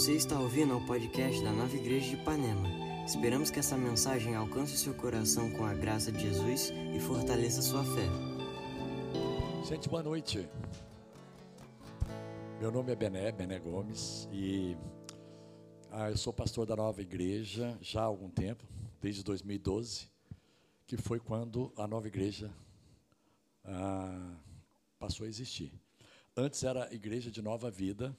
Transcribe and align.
Você 0.00 0.14
está 0.14 0.40
ouvindo 0.40 0.72
ao 0.72 0.80
podcast 0.86 1.44
da 1.44 1.52
Nova 1.52 1.76
Igreja 1.76 2.08
de 2.08 2.22
Ipanema. 2.22 2.66
Esperamos 3.04 3.50
que 3.50 3.58
essa 3.58 3.76
mensagem 3.76 4.34
alcance 4.34 4.72
o 4.72 4.78
seu 4.78 4.94
coração 4.94 5.50
com 5.50 5.62
a 5.62 5.74
graça 5.74 6.10
de 6.10 6.20
Jesus 6.20 6.72
e 6.96 6.98
fortaleça 7.00 7.60
sua 7.60 7.84
fé. 7.84 8.08
Gente, 9.68 9.90
boa 9.90 10.02
noite. 10.02 10.48
Meu 12.58 12.72
nome 12.72 12.92
é 12.92 12.96
Bené, 12.96 13.30
Bené 13.30 13.58
Gomes, 13.58 14.26
e 14.32 14.74
ah, 15.90 16.08
eu 16.08 16.16
sou 16.16 16.32
pastor 16.32 16.64
da 16.64 16.74
Nova 16.74 17.02
Igreja 17.02 17.76
já 17.82 18.00
há 18.00 18.04
algum 18.04 18.30
tempo, 18.30 18.64
desde 19.02 19.22
2012, 19.22 20.08
que 20.86 20.96
foi 20.96 21.20
quando 21.20 21.74
a 21.76 21.86
Nova 21.86 22.08
Igreja 22.08 22.50
ah, 23.66 24.34
passou 24.98 25.26
a 25.26 25.28
existir. 25.28 25.78
Antes 26.34 26.64
era 26.64 26.90
Igreja 26.90 27.30
de 27.30 27.42
Nova 27.42 27.70
Vida, 27.70 28.16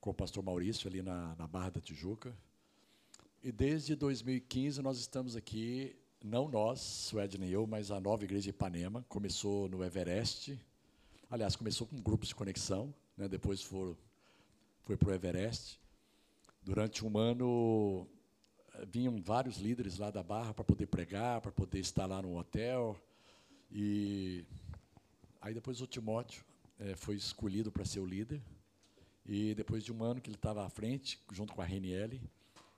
com 0.00 0.10
o 0.10 0.14
pastor 0.14 0.42
Maurício 0.42 0.88
ali 0.88 1.02
na, 1.02 1.34
na 1.36 1.46
Barra 1.46 1.70
da 1.70 1.80
Tijuca. 1.80 2.34
E 3.42 3.52
desde 3.52 3.94
2015 3.94 4.80
nós 4.82 4.98
estamos 4.98 5.36
aqui, 5.36 5.96
não 6.22 6.48
nós, 6.48 6.80
Suede 6.80 7.38
nem 7.38 7.50
eu, 7.50 7.66
mas 7.66 7.90
a 7.90 8.00
nova 8.00 8.24
igreja 8.24 8.50
Ipanema. 8.50 9.04
Começou 9.08 9.68
no 9.68 9.84
Everest. 9.84 10.58
Aliás, 11.30 11.54
começou 11.54 11.86
com 11.86 11.96
grupos 11.96 12.28
de 12.28 12.34
conexão, 12.34 12.92
né, 13.16 13.28
depois 13.28 13.62
for, 13.62 13.96
foi 14.84 14.96
para 14.96 15.10
o 15.10 15.12
Everest. 15.12 15.78
Durante 16.62 17.04
um 17.04 17.16
ano 17.16 18.06
eh, 18.74 18.86
vinham 18.86 19.20
vários 19.22 19.58
líderes 19.58 19.98
lá 19.98 20.10
da 20.10 20.22
Barra 20.22 20.52
para 20.52 20.64
poder 20.64 20.86
pregar, 20.86 21.40
para 21.40 21.52
poder 21.52 21.78
estar 21.78 22.06
lá 22.06 22.20
no 22.20 22.36
hotel. 22.36 22.96
E 23.70 24.44
aí 25.40 25.54
depois 25.54 25.80
o 25.80 25.86
Timóteo 25.86 26.44
é, 26.78 26.96
foi 26.96 27.14
escolhido 27.14 27.70
para 27.70 27.84
ser 27.84 28.00
o 28.00 28.06
líder. 28.06 28.42
E 29.26 29.54
depois 29.54 29.84
de 29.84 29.92
um 29.92 30.02
ano 30.02 30.20
que 30.20 30.28
ele 30.28 30.36
estava 30.36 30.64
à 30.64 30.68
frente, 30.68 31.20
junto 31.30 31.54
com 31.54 31.62
a 31.62 31.64
RNL, 31.64 32.20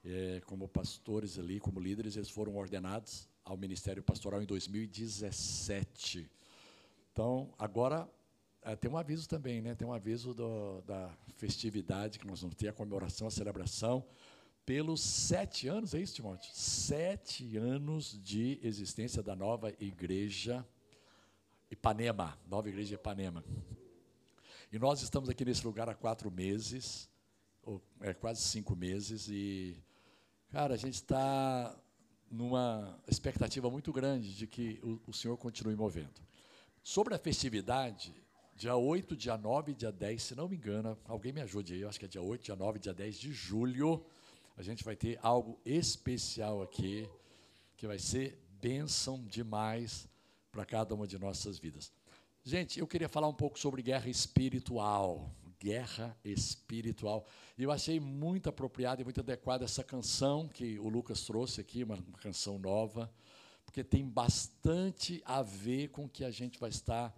é, 0.05 0.41
como 0.47 0.69
pastores 0.69 1.39
ali, 1.39 1.61
como 1.61 1.81
líderes, 1.81 2.17
eles 2.17 2.29
foram 2.31 2.57
ordenados 2.57 3.29
ao 3.45 3.57
Ministério 3.57 4.03
Pastoral 4.03 4.43
em 4.43 4.47
2017. 4.47 6.29
Então, 7.13 7.53
agora 7.59 8.09
é, 8.63 8.77
tem 8.77 8.91
um 8.91 8.97
aviso 8.97 9.29
também, 9.29 9.61
né? 9.61 9.75
Tem 9.75 9.87
um 9.87 9.93
aviso 9.93 10.35
do, 10.35 10.81
da 10.83 11.11
festividade 11.37 12.19
que 12.19 12.27
nós 12.27 12.41
vamos 12.41 12.57
ter, 12.57 12.69
a 12.69 12.73
comemoração, 12.73 13.27
a 13.27 13.31
celebração, 13.31 14.05
pelos 14.65 15.01
sete 15.01 15.67
anos, 15.67 15.93
é 15.93 16.01
isso, 16.01 16.15
Timóteo? 16.15 16.51
Sete 16.55 17.57
anos 17.57 18.19
de 18.23 18.61
existência 18.63 19.23
da 19.23 19.35
nova 19.35 19.75
igreja 19.81 20.65
Ipanema, 21.71 22.39
nova 22.49 22.69
igreja 22.69 22.95
Ipanema. 22.95 23.45
E 24.73 24.79
nós 24.79 25.03
estamos 25.03 25.29
aqui 25.29 25.45
nesse 25.45 25.67
lugar 25.67 25.87
há 25.91 25.95
quatro 25.95 26.31
meses, 26.31 27.07
ou 27.63 27.79
é, 28.01 28.15
quase 28.15 28.41
cinco 28.41 28.75
meses, 28.75 29.29
e, 29.29 29.77
cara, 30.49 30.73
a 30.73 30.77
gente 30.79 30.95
está 30.95 31.79
numa 32.31 32.99
expectativa 33.07 33.71
muito 33.71 33.93
grande 33.93 34.35
de 34.35 34.47
que 34.47 34.81
o, 34.83 35.11
o 35.11 35.13
Senhor 35.13 35.37
continue 35.37 35.77
movendo. 35.77 36.23
Sobre 36.83 37.15
a 37.15 37.19
festividade, 37.19 38.15
dia 38.57 38.75
8, 38.75 39.15
dia 39.15 39.37
9 39.37 39.75
dia 39.75 39.93
10, 39.93 40.23
se 40.23 40.35
não 40.35 40.49
me 40.49 40.57
engano, 40.57 40.99
alguém 41.05 41.35
me 41.35 41.43
ajude 41.43 41.75
aí, 41.75 41.83
eu 41.83 41.89
acho 41.91 41.99
que 41.99 42.07
é 42.07 42.09
dia 42.09 42.23
8, 42.23 42.43
dia 42.43 42.57
9, 42.57 42.79
dia 42.79 42.95
10 42.95 43.19
de 43.19 43.31
julho, 43.31 44.03
a 44.57 44.63
gente 44.63 44.83
vai 44.83 44.97
ter 44.97 45.19
algo 45.23 45.61
especial 45.67 46.63
aqui, 46.63 47.07
que 47.77 47.87
vai 47.87 47.99
ser 47.99 48.43
bênção 48.59 49.23
demais 49.27 50.09
para 50.51 50.65
cada 50.65 50.95
uma 50.95 51.07
de 51.07 51.19
nossas 51.19 51.59
vidas. 51.59 51.93
Gente, 52.45 52.81
eu 52.81 52.89
queria 52.89 53.09
falar 53.09 53.29
um 53.29 53.33
pouco 53.33 53.57
sobre 53.57 53.83
guerra 53.83 54.09
espiritual. 54.09 55.33
Guerra 55.61 56.19
espiritual. 56.25 57.25
E 57.57 57.63
eu 57.63 57.71
achei 57.71 58.01
muito 58.01 58.49
apropriada 58.49 59.01
e 59.01 59.05
muito 59.05 59.21
adequada 59.21 59.65
essa 59.65 59.85
canção 59.85 60.49
que 60.49 60.77
o 60.81 60.89
Lucas 60.89 61.23
trouxe 61.23 61.61
aqui, 61.61 61.85
uma, 61.85 61.97
canção 62.21 62.59
nova, 62.59 63.09
porque 63.65 63.85
tem 63.85 64.05
bastante 64.05 65.23
a 65.25 65.41
ver 65.41 65.91
com 65.91 66.07
o 66.07 66.09
que 66.09 66.25
a 66.25 66.33
gente 66.33 66.59
vai 66.59 66.71
estar 66.71 67.15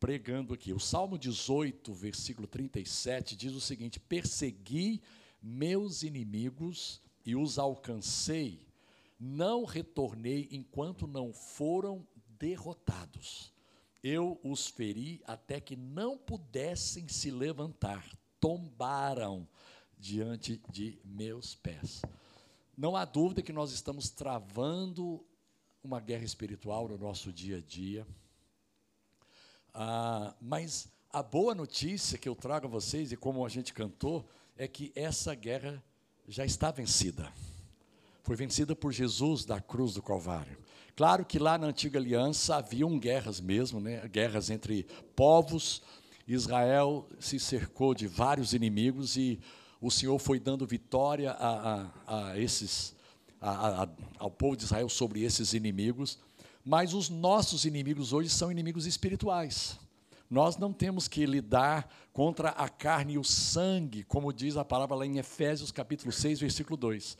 pregando 0.00 0.52
aqui. 0.52 0.72
O 0.72 0.80
Salmo 0.80 1.16
18, 1.16 1.94
versículo 1.94 2.48
37, 2.48 3.36
diz 3.36 3.52
o 3.52 3.60
seguinte: 3.60 4.00
Persegui 4.00 5.00
meus 5.40 6.02
inimigos 6.02 7.00
e 7.24 7.36
os 7.36 7.60
alcancei, 7.60 8.66
não 9.20 9.64
retornei 9.64 10.48
enquanto 10.50 11.06
não 11.06 11.32
foram 11.32 12.04
derrotados 12.26 13.53
eu 14.04 14.38
os 14.44 14.66
feri 14.66 15.22
até 15.26 15.58
que 15.58 15.74
não 15.74 16.18
pudessem 16.18 17.08
se 17.08 17.30
levantar, 17.30 18.06
tombaram 18.38 19.48
diante 19.98 20.60
de 20.70 21.00
meus 21.02 21.54
pés. 21.54 22.02
Não 22.76 22.94
há 22.94 23.06
dúvida 23.06 23.40
que 23.40 23.52
nós 23.52 23.72
estamos 23.72 24.10
travando 24.10 25.24
uma 25.82 26.00
guerra 26.00 26.24
espiritual 26.24 26.86
no 26.86 26.98
nosso 26.98 27.32
dia 27.32 27.56
a 27.56 27.60
dia. 27.62 28.06
Ah, 29.72 30.34
mas 30.38 30.86
a 31.10 31.22
boa 31.22 31.54
notícia 31.54 32.18
que 32.18 32.28
eu 32.28 32.36
trago 32.36 32.66
a 32.66 32.70
vocês, 32.70 33.10
e 33.10 33.16
como 33.16 33.46
a 33.46 33.48
gente 33.48 33.72
cantou, 33.72 34.28
é 34.54 34.68
que 34.68 34.92
essa 34.94 35.34
guerra 35.34 35.82
já 36.28 36.44
está 36.44 36.70
vencida. 36.70 37.32
Foi 38.22 38.36
vencida 38.36 38.76
por 38.76 38.92
Jesus 38.92 39.46
da 39.46 39.60
cruz 39.60 39.94
do 39.94 40.02
Calvário. 40.02 40.63
Claro 40.96 41.24
que 41.24 41.40
lá 41.40 41.58
na 41.58 41.66
antiga 41.66 41.98
aliança 41.98 42.56
haviam 42.56 42.96
guerras 42.98 43.40
mesmo, 43.40 43.80
né? 43.80 44.06
guerras 44.08 44.48
entre 44.48 44.86
povos. 45.16 45.82
Israel 46.26 47.08
se 47.18 47.38
cercou 47.40 47.94
de 47.94 48.06
vários 48.06 48.54
inimigos 48.54 49.16
e 49.16 49.40
o 49.80 49.90
Senhor 49.90 50.18
foi 50.18 50.38
dando 50.38 50.66
vitória 50.66 51.32
a, 51.32 51.90
a, 52.06 52.30
a 52.30 52.38
esses, 52.38 52.94
a, 53.40 53.88
ao 54.18 54.30
povo 54.30 54.56
de 54.56 54.64
Israel 54.64 54.88
sobre 54.88 55.22
esses 55.22 55.52
inimigos. 55.52 56.18
Mas 56.64 56.94
os 56.94 57.10
nossos 57.10 57.64
inimigos 57.64 58.12
hoje 58.12 58.30
são 58.30 58.50
inimigos 58.50 58.86
espirituais. 58.86 59.78
Nós 60.30 60.56
não 60.56 60.72
temos 60.72 61.08
que 61.08 61.26
lidar 61.26 61.88
contra 62.12 62.50
a 62.50 62.68
carne 62.68 63.14
e 63.14 63.18
o 63.18 63.24
sangue, 63.24 64.04
como 64.04 64.32
diz 64.32 64.56
a 64.56 64.64
palavra 64.64 64.96
lá 64.96 65.04
em 65.04 65.18
Efésios 65.18 65.70
capítulo 65.70 66.12
6, 66.12 66.40
versículo 66.40 66.76
2. 66.76 67.18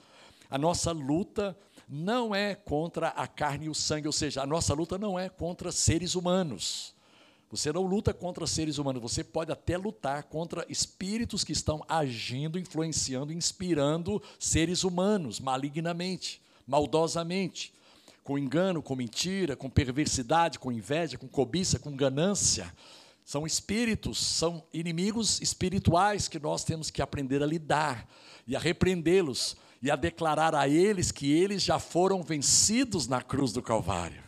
A 0.49 0.56
nossa 0.56 0.93
luta 0.93 1.56
não 1.89 2.34
é 2.34 2.55
contra 2.55 3.09
a 3.09 3.27
carne 3.27 3.67
e 3.67 3.69
o 3.69 3.75
sangue, 3.75 4.06
ou 4.06 4.12
seja, 4.12 4.43
a 4.43 4.47
nossa 4.47 4.75
luta 4.75 4.99
não 4.99 5.19
é 5.19 5.28
contra 5.28 5.71
seres 5.71 6.15
humanos. 6.15 6.95
Você 7.50 7.72
não 7.72 7.83
luta 7.83 8.12
contra 8.12 8.47
seres 8.47 8.78
humanos, 8.78 9.00
você 9.00 9.22
pode 9.22 9.53
até 9.53 9.77
lutar 9.77 10.25
contra 10.25 10.67
espíritos 10.69 11.44
que 11.44 11.53
estão 11.53 11.84
agindo, 11.89 12.59
influenciando, 12.59 13.33
inspirando 13.33 14.21
seres 14.41 14.83
humanos 14.83 15.39
malignamente, 15.39 16.43
maldosamente, 16.67 17.73
com 18.25 18.39
engano, 18.39 18.83
com 18.83 18.97
mentira, 18.97 19.55
com 19.55 19.71
perversidade, 19.71 20.59
com 20.59 20.73
inveja, 20.73 21.19
com 21.19 21.28
cobiça, 21.28 21.78
com 21.78 21.94
ganância. 21.94 22.73
São 23.25 23.47
espíritos, 23.47 24.19
são 24.19 24.62
inimigos 24.73 25.41
espirituais 25.41 26.29
que 26.29 26.39
nós 26.39 26.62
temos 26.62 26.91
que 26.91 27.01
aprender 27.01 27.43
a 27.43 27.47
lidar 27.47 28.07
e 28.47 28.55
a 28.55 28.59
repreendê-los 28.59 29.57
e 29.81 29.91
a 29.91 29.97
declarar 29.97 30.55
a 30.55 30.69
eles 30.69 31.11
que 31.11 31.33
eles 31.33 31.62
já 31.62 31.79
foram 31.79 32.23
vencidos 32.23 33.09
na 33.09 33.23
cruz 33.23 33.51
do 33.51 33.62
Calvário. 33.62 34.23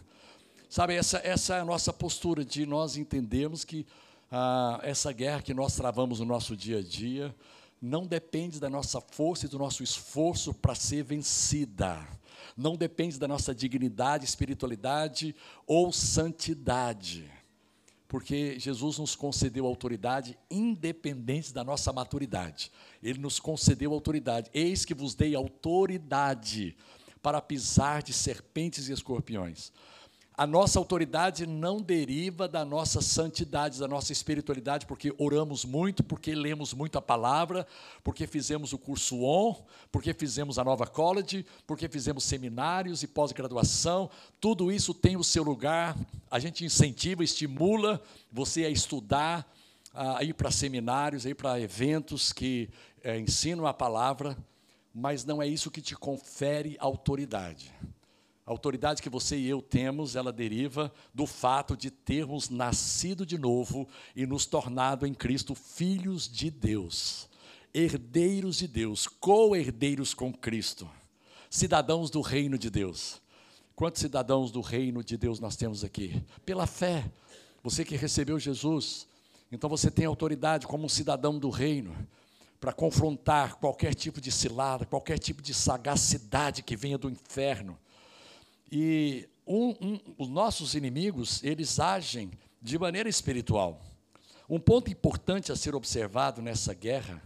Sabe, 0.71 0.95
essa, 0.95 1.19
essa 1.19 1.57
é 1.57 1.61
a 1.61 1.65
nossa 1.65 1.93
postura 1.93 2.43
de 2.43 2.65
nós 2.65 2.97
entendermos 2.97 3.65
que 3.65 3.87
ah, 4.33 4.81
essa 4.83 5.13
guerra 5.13 5.43
que 5.43 5.53
nós 5.53 5.77
travamos 5.77 6.21
no 6.21 6.27
nosso 6.27 6.57
dia 6.57 6.79
a 6.79 6.83
dia 6.83 7.35
não 7.81 8.07
depende 8.07 8.59
da 8.59 8.71
nossa 8.71 9.01
força 9.01 9.45
e 9.45 9.49
do 9.49 9.59
nosso 9.59 9.83
esforço 9.83 10.55
para 10.55 10.75
ser 10.75 11.05
vencida. 11.05 11.99
Não 12.57 12.75
depende 12.75 13.19
da 13.19 13.29
nossa 13.29 13.55
dignidade, 13.55 14.25
espiritualidade 14.25 15.37
ou 15.67 15.93
santidade 15.93 17.36
porque 18.17 18.59
Jesus 18.59 18.99
nos 18.99 19.15
concedeu 19.15 19.67
autoridade 19.67 20.39
independente 20.51 21.53
da 21.53 21.63
nossa 21.63 21.93
maturidade. 21.93 22.73
Ele 23.03 23.19
nos 23.19 23.39
concedeu 23.39 23.93
autoridade. 23.93 24.49
Eis 24.55 24.87
que 24.87 24.95
vos 24.95 25.15
dei 25.15 25.35
autoridade 25.35 26.75
para 27.21 27.43
pisar 27.43 28.03
de 28.03 28.15
serpentes 28.15 28.89
e 28.89 28.93
escorpiões. 28.95 29.71
A 30.39 30.47
nossa 30.47 30.79
autoridade 30.79 31.47
não 31.47 31.81
deriva 31.81 32.47
da 32.47 32.63
nossa 32.63 33.01
santidade, 33.01 33.81
da 33.81 33.89
nossa 33.89 34.13
espiritualidade, 34.13 34.85
porque 34.85 35.11
oramos 35.17 35.65
muito, 35.65 36.05
porque 36.05 36.35
lemos 36.35 36.75
muito 36.75 36.99
a 36.99 37.01
palavra, 37.01 37.67
porque 38.05 38.27
fizemos 38.27 38.75
o 38.75 38.79
curso 38.79 39.23
ON, 39.23 39.65
porque 39.91 40.13
fizemos 40.13 40.59
a 40.59 40.65
Nova 40.65 40.87
College, 40.87 41.47
porque 41.67 41.89
fizemos 41.89 42.23
seminários 42.25 43.03
e 43.03 43.07
pós-graduação. 43.07 44.11
Tudo 44.39 44.71
isso 44.71 44.93
tem 44.93 45.17
o 45.17 45.25
seu 45.25 45.43
lugar. 45.43 45.97
A 46.31 46.39
gente 46.39 46.67
incentiva, 46.67 47.25
estimula 47.25 48.03
você 48.31 48.67
a 48.67 48.69
estudar, 48.69 49.51
a 49.95 50.23
ir 50.23 50.35
para 50.35 50.51
seminários, 50.51 51.25
a 51.25 51.31
ir 51.31 51.35
para 51.35 51.59
eventos 51.59 52.31
que 52.31 52.69
é, 53.03 53.19
ensinam 53.19 53.67
a 53.67 53.73
palavra, 53.73 54.37
mas 54.95 55.25
não 55.25 55.41
é 55.41 55.47
isso 55.47 55.71
que 55.71 55.81
te 55.81 55.97
confere 55.97 56.77
autoridade. 56.79 57.73
A 58.47 58.53
autoridade 58.53 59.03
que 59.03 59.11
você 59.11 59.37
e 59.37 59.49
eu 59.49 59.61
temos, 59.61 60.15
ela 60.15 60.33
deriva 60.33 60.93
do 61.13 61.27
fato 61.27 61.77
de 61.77 61.91
termos 61.91 62.49
nascido 62.49 63.27
de 63.27 63.37
novo 63.37 63.89
e 64.15 64.25
nos 64.25 64.47
tornado 64.47 65.05
em 65.05 65.13
Cristo 65.13 65.53
filhos 65.53 66.29
de 66.29 66.49
Deus. 66.49 67.29
herdeiros 67.75 68.57
de 68.57 68.69
Deus, 68.69 69.07
co-herdeiros 69.07 70.15
com 70.15 70.33
Cristo, 70.33 70.89
cidadãos 71.51 72.09
do 72.09 72.23
reino 72.23 72.57
de 72.57 72.71
Deus. 72.71 73.21
Quantos 73.75 74.01
cidadãos 74.01 74.51
do 74.51 74.63
reino 74.63 75.05
de 75.05 75.19
Deus 75.19 75.39
nós 75.41 75.57
temos 75.57 75.85
aqui? 75.85 76.23
Pela 76.47 76.67
fé. 76.67 77.05
Você 77.63 77.85
que 77.85 77.97
recebeu 77.97 78.39
Jesus, 78.39 79.07
então 79.53 79.69
você 79.69 79.91
tem 79.91 80.07
autoridade 80.07 80.67
como 80.67 80.87
um 80.87 80.89
cidadão 80.89 81.39
do 81.39 81.51
reino 81.51 81.95
para 82.59 82.73
confrontar 82.73 83.57
qualquer 83.57 83.93
tipo 83.93 84.21
de 84.21 84.33
cilada, 84.33 84.87
qualquer 84.87 85.19
tipo 85.19 85.43
de 85.43 85.53
sagacidade 85.53 86.63
que 86.63 86.77
venha 86.77 86.97
do 86.97 87.11
inferno. 87.11 87.77
E 88.71 89.29
um, 89.47 89.71
um, 89.81 90.01
os 90.19 90.29
nossos 90.29 90.75
inimigos, 90.75 91.43
eles 91.45 91.79
agem 91.79 92.31
de 92.61 92.79
maneira 92.79 93.09
espiritual. 93.09 93.81
Um 94.49 94.59
ponto 94.59 94.91
importante 94.91 95.53
a 95.53 95.57
ser 95.57 95.75
observado 95.75 96.43
nessa 96.43 96.75
guerra 96.75 97.23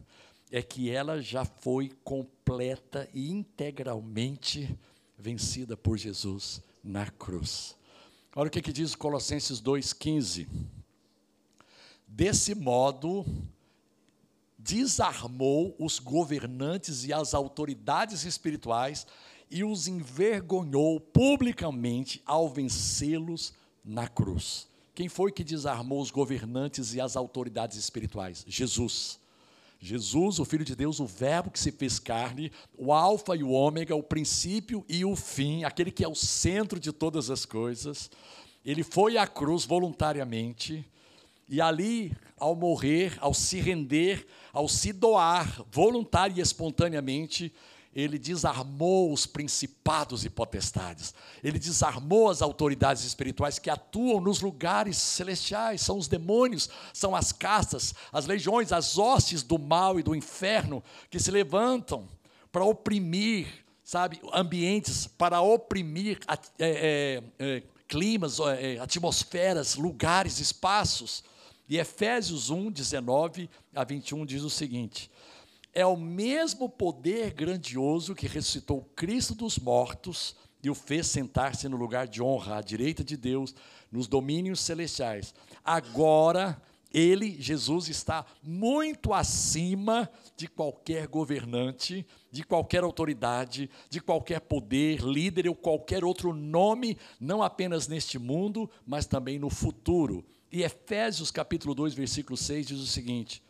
é 0.50 0.62
que 0.62 0.90
ela 0.90 1.20
já 1.20 1.44
foi 1.44 1.90
completa 2.02 3.08
e 3.14 3.30
integralmente 3.30 4.78
vencida 5.16 5.76
por 5.76 5.96
Jesus 5.96 6.62
na 6.82 7.10
cruz. 7.10 7.76
Olha 8.34 8.48
o 8.48 8.50
que, 8.50 8.62
que 8.62 8.72
diz 8.72 8.94
Colossenses 8.94 9.60
2,15. 9.60 10.48
Desse 12.06 12.54
modo, 12.54 13.24
desarmou 14.58 15.74
os 15.78 15.98
governantes 15.98 17.04
e 17.04 17.12
as 17.12 17.34
autoridades 17.34 18.24
espirituais 18.24 19.06
e 19.50 19.64
os 19.64 19.88
envergonhou 19.88 21.00
publicamente 21.00 22.22
ao 22.24 22.48
vencê-los 22.48 23.52
na 23.84 24.06
cruz. 24.06 24.68
Quem 24.94 25.08
foi 25.08 25.32
que 25.32 25.42
desarmou 25.42 26.00
os 26.00 26.10
governantes 26.10 26.94
e 26.94 27.00
as 27.00 27.16
autoridades 27.16 27.76
espirituais? 27.76 28.44
Jesus. 28.46 29.18
Jesus, 29.80 30.38
o 30.38 30.44
Filho 30.44 30.64
de 30.64 30.76
Deus, 30.76 31.00
o 31.00 31.06
Verbo 31.06 31.50
que 31.50 31.58
se 31.58 31.72
fez 31.72 31.98
carne, 31.98 32.52
o 32.76 32.92
Alfa 32.92 33.34
e 33.34 33.42
o 33.42 33.50
Ômega, 33.50 33.96
o 33.96 34.02
princípio 34.02 34.84
e 34.86 35.06
o 35.06 35.16
fim, 35.16 35.64
aquele 35.64 35.90
que 35.90 36.04
é 36.04 36.08
o 36.08 36.14
centro 36.14 36.78
de 36.78 36.92
todas 36.92 37.30
as 37.30 37.46
coisas. 37.46 38.10
Ele 38.62 38.82
foi 38.82 39.16
à 39.16 39.26
cruz 39.26 39.64
voluntariamente 39.64 40.84
e 41.48 41.60
ali, 41.60 42.12
ao 42.38 42.54
morrer, 42.54 43.16
ao 43.20 43.32
se 43.32 43.58
render, 43.58 44.26
ao 44.52 44.68
se 44.68 44.92
doar 44.92 45.64
voluntária 45.72 46.34
e 46.38 46.42
espontaneamente, 46.42 47.52
ele 47.94 48.18
desarmou 48.18 49.12
os 49.12 49.26
principados 49.26 50.24
e 50.24 50.30
potestades, 50.30 51.12
ele 51.42 51.58
desarmou 51.58 52.30
as 52.30 52.40
autoridades 52.40 53.04
espirituais 53.04 53.58
que 53.58 53.68
atuam 53.68 54.20
nos 54.20 54.40
lugares 54.40 54.96
celestiais, 54.96 55.80
são 55.80 55.98
os 55.98 56.06
demônios, 56.06 56.68
são 56.92 57.16
as 57.16 57.32
castas, 57.32 57.94
as 58.12 58.26
legiões, 58.26 58.72
as 58.72 58.96
hostes 58.96 59.42
do 59.42 59.58
mal 59.58 59.98
e 59.98 60.02
do 60.02 60.14
inferno 60.14 60.82
que 61.10 61.18
se 61.18 61.30
levantam 61.30 62.08
para 62.52 62.64
oprimir, 62.64 63.48
sabe, 63.82 64.20
ambientes, 64.32 65.06
para 65.06 65.40
oprimir 65.40 66.20
é, 66.28 66.38
é, 66.60 67.22
é, 67.38 67.62
climas, 67.88 68.38
é, 68.38 68.78
atmosferas, 68.78 69.74
lugares, 69.74 70.38
espaços. 70.38 71.24
E 71.68 71.78
Efésios 71.78 72.50
1, 72.50 72.70
19 72.70 73.48
a 73.74 73.84
21 73.84 74.26
diz 74.26 74.42
o 74.42 74.50
seguinte: 74.50 75.10
é 75.72 75.86
o 75.86 75.96
mesmo 75.96 76.68
poder 76.68 77.32
grandioso 77.32 78.14
que 78.14 78.26
ressuscitou 78.26 78.88
Cristo 78.96 79.34
dos 79.34 79.58
mortos 79.58 80.34
e 80.62 80.68
o 80.68 80.74
fez 80.74 81.06
sentar-se 81.06 81.68
no 81.68 81.76
lugar 81.76 82.06
de 82.06 82.22
honra 82.22 82.58
à 82.58 82.60
direita 82.60 83.02
de 83.02 83.16
Deus, 83.16 83.54
nos 83.90 84.06
domínios 84.06 84.60
celestiais. 84.60 85.34
Agora, 85.64 86.60
ele, 86.92 87.40
Jesus, 87.40 87.88
está 87.88 88.26
muito 88.42 89.14
acima 89.14 90.10
de 90.36 90.48
qualquer 90.48 91.06
governante, 91.06 92.06
de 92.30 92.42
qualquer 92.42 92.82
autoridade, 92.82 93.70
de 93.88 94.00
qualquer 94.00 94.40
poder, 94.40 95.00
líder 95.00 95.48
ou 95.48 95.54
qualquer 95.54 96.04
outro 96.04 96.32
nome, 96.34 96.98
não 97.18 97.42
apenas 97.42 97.88
neste 97.88 98.18
mundo, 98.18 98.68
mas 98.84 99.06
também 99.06 99.38
no 99.38 99.48
futuro. 99.48 100.24
E 100.52 100.62
Efésios 100.62 101.30
capítulo 101.30 101.74
2, 101.74 101.94
versículo 101.94 102.36
6 102.36 102.66
diz 102.66 102.80
o 102.80 102.86
seguinte: 102.86 103.42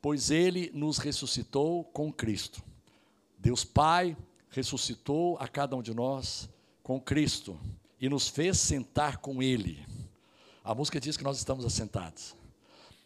pois 0.00 0.30
ele 0.30 0.70
nos 0.74 0.98
ressuscitou 0.98 1.84
com 1.84 2.12
Cristo. 2.12 2.62
Deus 3.38 3.64
Pai 3.64 4.16
ressuscitou 4.50 5.36
a 5.38 5.46
cada 5.46 5.76
um 5.76 5.82
de 5.82 5.94
nós 5.94 6.48
com 6.82 7.00
Cristo 7.00 7.58
e 8.00 8.08
nos 8.08 8.28
fez 8.28 8.58
sentar 8.58 9.18
com 9.18 9.42
Ele. 9.42 9.84
A 10.64 10.74
música 10.74 11.00
diz 11.00 11.16
que 11.16 11.24
nós 11.24 11.38
estamos 11.38 11.64
assentados. 11.64 12.34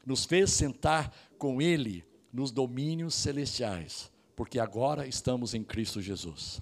Nos 0.04 0.24
fez 0.24 0.50
sentar 0.50 1.14
com 1.38 1.60
Ele 1.60 2.04
nos 2.32 2.50
domínios 2.50 3.14
celestiais, 3.14 4.10
porque 4.34 4.58
agora 4.58 5.06
estamos 5.06 5.54
em 5.54 5.62
Cristo 5.62 6.00
Jesus. 6.00 6.60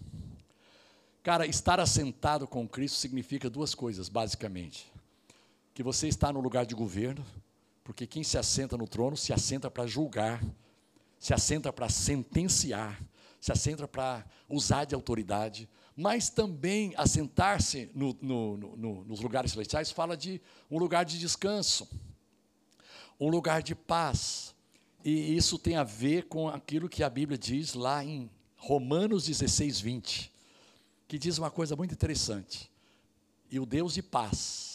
Cara, 1.22 1.46
estar 1.46 1.78
assentado 1.78 2.46
com 2.46 2.66
Cristo 2.66 2.96
significa 2.96 3.50
duas 3.50 3.74
coisas, 3.74 4.08
basicamente: 4.08 4.90
que 5.74 5.82
você 5.82 6.08
está 6.08 6.32
no 6.32 6.40
lugar 6.40 6.64
de 6.64 6.74
governo, 6.74 7.24
porque 7.90 8.06
quem 8.06 8.22
se 8.22 8.38
assenta 8.38 8.78
no 8.78 8.86
trono 8.86 9.16
se 9.16 9.32
assenta 9.32 9.68
para 9.68 9.84
julgar, 9.84 10.40
se 11.18 11.34
assenta 11.34 11.72
para 11.72 11.88
sentenciar, 11.88 13.02
se 13.40 13.50
assenta 13.50 13.88
para 13.88 14.24
usar 14.48 14.84
de 14.84 14.94
autoridade, 14.94 15.68
mas 15.96 16.30
também 16.30 16.94
assentar-se 16.96 17.90
no, 17.92 18.16
no, 18.22 18.56
no, 18.56 19.04
nos 19.04 19.18
lugares 19.18 19.50
celestiais 19.50 19.90
fala 19.90 20.16
de 20.16 20.40
um 20.70 20.78
lugar 20.78 21.04
de 21.04 21.18
descanso, 21.18 21.90
um 23.18 23.28
lugar 23.28 23.60
de 23.60 23.74
paz. 23.74 24.54
E 25.04 25.36
isso 25.36 25.58
tem 25.58 25.74
a 25.74 25.82
ver 25.82 26.28
com 26.28 26.48
aquilo 26.48 26.88
que 26.88 27.02
a 27.02 27.10
Bíblia 27.10 27.36
diz 27.36 27.74
lá 27.74 28.04
em 28.04 28.30
Romanos 28.56 29.26
16, 29.26 29.80
20, 29.80 30.32
que 31.08 31.18
diz 31.18 31.38
uma 31.38 31.50
coisa 31.50 31.74
muito 31.74 31.92
interessante. 31.92 32.70
E 33.50 33.58
o 33.58 33.66
Deus 33.66 33.94
de 33.94 34.02
paz, 34.02 34.69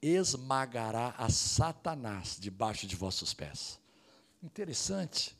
esmagará 0.00 1.14
a 1.18 1.28
Satanás 1.28 2.36
debaixo 2.38 2.86
de 2.86 2.96
vossos 2.96 3.34
pés. 3.34 3.78
Interessante. 4.42 5.36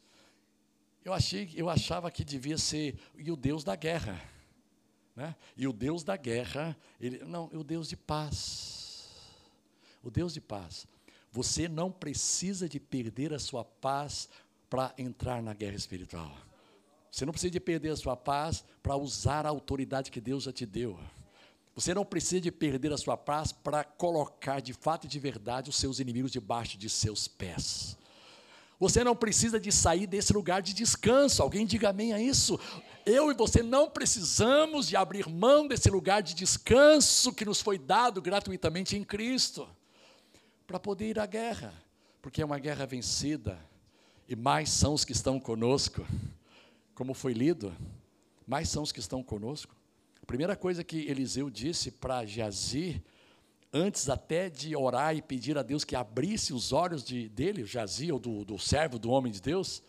Eu 1.04 1.12
achei, 1.12 1.50
eu 1.54 1.70
achava 1.70 2.10
que 2.10 2.24
devia 2.24 2.58
ser 2.58 2.98
e 3.16 3.30
o 3.30 3.36
Deus 3.36 3.64
da 3.64 3.76
guerra, 3.76 4.20
né? 5.14 5.34
E 5.56 5.66
o 5.66 5.72
Deus 5.72 6.02
da 6.02 6.16
guerra, 6.16 6.76
ele 7.00 7.18
não, 7.24 7.46
o 7.52 7.64
Deus 7.64 7.88
de 7.88 7.96
paz. 7.96 9.08
O 10.02 10.10
Deus 10.10 10.34
de 10.34 10.40
paz. 10.40 10.86
Você 11.30 11.68
não 11.68 11.90
precisa 11.90 12.68
de 12.68 12.80
perder 12.80 13.32
a 13.32 13.38
sua 13.38 13.64
paz 13.64 14.28
para 14.68 14.92
entrar 14.98 15.42
na 15.42 15.54
guerra 15.54 15.76
espiritual. 15.76 16.36
Você 17.10 17.24
não 17.24 17.32
precisa 17.32 17.50
de 17.50 17.60
perder 17.60 17.90
a 17.90 17.96
sua 17.96 18.16
paz 18.16 18.64
para 18.82 18.96
usar 18.96 19.46
a 19.46 19.48
autoridade 19.48 20.10
que 20.10 20.20
Deus 20.20 20.44
já 20.44 20.52
te 20.52 20.66
deu. 20.66 20.98
Você 21.78 21.94
não 21.94 22.04
precisa 22.04 22.40
de 22.40 22.50
perder 22.50 22.92
a 22.92 22.98
sua 22.98 23.16
paz 23.16 23.52
para 23.52 23.84
colocar 23.84 24.58
de 24.58 24.72
fato 24.72 25.04
e 25.04 25.08
de 25.08 25.16
verdade 25.20 25.70
os 25.70 25.76
seus 25.76 26.00
inimigos 26.00 26.32
debaixo 26.32 26.76
de 26.76 26.90
seus 26.90 27.28
pés. 27.28 27.96
Você 28.80 29.04
não 29.04 29.14
precisa 29.14 29.60
de 29.60 29.70
sair 29.70 30.08
desse 30.08 30.32
lugar 30.32 30.60
de 30.60 30.74
descanso. 30.74 31.40
Alguém 31.40 31.64
diga 31.64 31.90
amém 31.90 32.12
a 32.12 32.20
isso. 32.20 32.58
Eu 33.06 33.30
e 33.30 33.34
você 33.34 33.62
não 33.62 33.88
precisamos 33.88 34.88
de 34.88 34.96
abrir 34.96 35.28
mão 35.28 35.68
desse 35.68 35.88
lugar 35.88 36.20
de 36.20 36.34
descanso 36.34 37.32
que 37.32 37.44
nos 37.44 37.60
foi 37.60 37.78
dado 37.78 38.20
gratuitamente 38.20 38.96
em 38.96 39.04
Cristo 39.04 39.68
para 40.66 40.80
poder 40.80 41.10
ir 41.10 41.20
à 41.20 41.26
guerra, 41.26 41.72
porque 42.20 42.42
é 42.42 42.44
uma 42.44 42.58
guerra 42.58 42.86
vencida 42.86 43.56
e 44.28 44.34
mais 44.34 44.68
são 44.68 44.94
os 44.94 45.04
que 45.04 45.12
estão 45.12 45.38
conosco. 45.38 46.04
Como 46.92 47.14
foi 47.14 47.34
lido, 47.34 47.72
mais 48.44 48.68
são 48.68 48.82
os 48.82 48.90
que 48.90 48.98
estão 48.98 49.22
conosco 49.22 49.77
primeira 50.28 50.54
coisa 50.54 50.84
que 50.84 51.08
Eliseu 51.08 51.48
disse 51.48 51.90
para 51.90 52.26
Jazi, 52.26 53.02
antes 53.72 54.10
até 54.10 54.50
de 54.50 54.76
orar 54.76 55.16
e 55.16 55.22
pedir 55.22 55.56
a 55.56 55.62
Deus 55.62 55.84
que 55.84 55.96
abrisse 55.96 56.52
os 56.52 56.70
olhos 56.70 57.02
de, 57.02 57.30
dele, 57.30 57.64
Jazi, 57.64 58.12
ou 58.12 58.18
do, 58.18 58.44
do 58.44 58.58
servo 58.58 58.98
do 58.98 59.10
homem 59.10 59.32
de 59.32 59.40
Deus, 59.40 59.82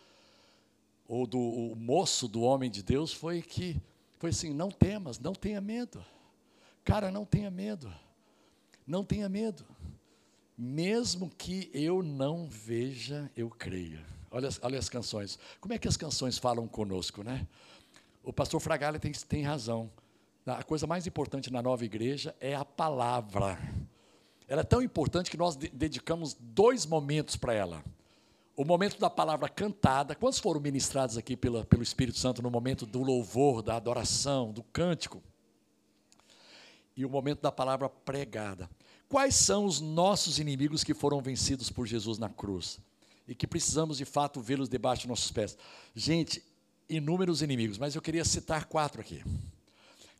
ou 1.06 1.28
do 1.28 1.74
moço 1.76 2.26
do 2.26 2.42
homem 2.42 2.72
de 2.72 2.82
Deus, 2.82 3.12
foi 3.12 3.42
que, 3.42 3.76
foi 4.18 4.30
assim, 4.30 4.54
não 4.54 4.72
temas, 4.72 5.20
não 5.20 5.34
tenha 5.34 5.60
medo. 5.60 6.04
Cara, 6.86 7.12
não 7.12 7.26
tenha 7.26 7.52
medo. 7.52 7.94
Não 8.88 9.04
tenha 9.04 9.28
medo. 9.28 9.66
Mesmo 10.58 11.30
que 11.38 11.70
eu 11.74 12.02
não 12.02 12.48
veja, 12.48 13.30
eu 13.36 13.50
creia. 13.50 14.06
Olha, 14.32 14.48
olha 14.62 14.80
as 14.80 14.88
canções. 14.88 15.38
Como 15.60 15.74
é 15.74 15.78
que 15.78 15.88
as 15.88 15.98
canções 15.98 16.38
falam 16.38 16.66
conosco, 16.66 17.24
né? 17.24 17.46
O 18.24 18.32
pastor 18.32 18.62
Fragalha 18.62 19.00
tem, 19.00 19.12
tem 19.12 19.44
razão 19.44 19.92
a 20.54 20.64
coisa 20.64 20.88
mais 20.88 21.06
importante 21.06 21.52
na 21.52 21.62
nova 21.62 21.86
igreja 21.86 22.36
é 22.40 22.56
a 22.56 22.66
palavra. 22.66 23.58
Ela 24.48 24.62
é 24.62 24.64
tão 24.64 24.82
importante 24.82 25.30
que 25.30 25.38
nós 25.38 25.56
dedicamos 25.56 26.36
dois 26.40 26.86
momentos 26.86 27.36
para 27.36 27.54
ela. 27.54 27.84
O 28.56 28.66
momento 28.66 29.00
da 29.00 29.10
palavra 29.10 29.48
cantada, 29.48 30.16
quantos 30.16 30.40
foram 30.40 30.60
ministrados 30.60 31.18
aqui 31.18 31.38
pela, 31.38 31.64
pelo 31.66 31.84
Espírito 31.84 32.18
Santo 32.18 32.42
no 32.42 32.50
momento 32.50 32.86
do 32.86 33.02
louvor, 33.02 33.62
da 33.62 33.76
adoração, 33.76 34.52
do 34.52 34.64
cântico? 34.64 35.22
E 36.98 37.06
o 37.06 37.10
momento 37.10 37.42
da 37.42 37.52
palavra 37.52 37.88
pregada. 37.90 38.70
Quais 39.08 39.36
são 39.36 39.66
os 39.66 39.80
nossos 39.80 40.40
inimigos 40.40 40.84
que 40.84 40.94
foram 40.94 41.22
vencidos 41.22 41.70
por 41.70 41.86
Jesus 41.88 42.18
na 42.18 42.30
cruz? 42.30 42.80
e 43.30 43.36
que 43.36 43.46
precisamos 43.46 44.00
de 44.00 44.06
fato 44.06 44.42
vê-los 44.42 44.68
debaixo 44.68 45.04
dos 45.04 45.10
nossos 45.10 45.32
pés. 45.32 45.56
Gente, 45.94 46.44
inúmeros 46.90 47.44
inimigos, 47.44 47.78
mas 47.78 47.94
eu 47.94 48.02
queria 48.02 48.26
citar 48.26 48.66
quatro 48.66 49.00
aqui. 49.00 49.24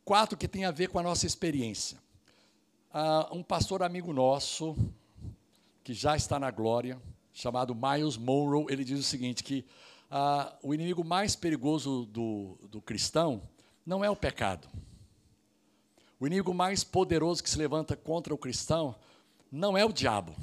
Quatro 0.10 0.36
que 0.36 0.48
tem 0.48 0.66
a 0.66 0.72
ver 0.72 0.90
com 0.90 0.98
a 0.98 1.04
nossa 1.04 1.28
experiência. 1.28 1.96
Ah, 2.92 3.30
um 3.32 3.44
pastor 3.44 3.84
amigo 3.84 4.12
nosso, 4.12 4.76
que 5.84 5.94
já 5.94 6.16
está 6.16 6.40
na 6.40 6.50
glória, 6.50 7.00
chamado 7.32 7.76
Miles 7.76 8.18
Monroe, 8.18 8.66
ele 8.70 8.84
diz 8.84 9.00
o 9.00 9.04
seguinte: 9.04 9.44
que 9.44 9.64
ah, 10.10 10.58
o 10.64 10.74
inimigo 10.74 11.04
mais 11.04 11.36
perigoso 11.36 12.08
do, 12.08 12.58
do 12.72 12.82
cristão 12.82 13.40
não 13.86 14.04
é 14.04 14.10
o 14.10 14.16
pecado. 14.16 14.68
O 16.20 16.26
inimigo 16.26 16.56
mais 16.56 16.84
poderoso 16.84 17.44
que 17.44 17.50
se 17.52 17.60
levanta 17.60 17.96
contra 17.96 18.34
o 18.34 18.38
cristão 18.40 18.96
não 19.52 19.78
é 19.78 19.86
o 19.86 19.94
diabo. 19.94 20.36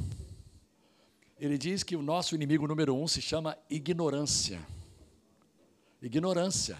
Ele 1.40 1.58
diz 1.58 1.82
que 1.82 1.96
o 1.96 2.02
nosso 2.02 2.36
inimigo 2.36 2.68
número 2.68 2.94
um 2.94 3.08
se 3.08 3.20
chama 3.20 3.58
ignorância. 3.68 4.64
Ignorância. 6.00 6.78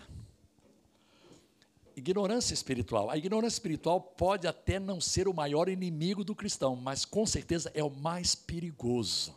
Ignorância 1.97 2.53
espiritual. 2.53 3.09
A 3.09 3.17
ignorância 3.17 3.57
espiritual 3.57 3.99
pode 3.99 4.47
até 4.47 4.79
não 4.79 5.01
ser 5.01 5.27
o 5.27 5.33
maior 5.33 5.67
inimigo 5.67 6.23
do 6.23 6.35
cristão, 6.35 6.77
mas 6.77 7.07
com 7.07 7.25
certeza 7.25 7.73
é 7.75 7.83
o 7.83 7.89
mais 7.89 8.35
perigoso. 8.35 9.35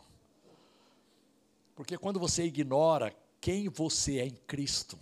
Porque 1.74 1.96
quando 1.96 2.20
você 2.20 2.44
ignora 2.44 3.16
quem 3.40 3.70
você 3.70 4.18
é 4.18 4.26
em 4.26 4.36
Cristo, 4.46 4.98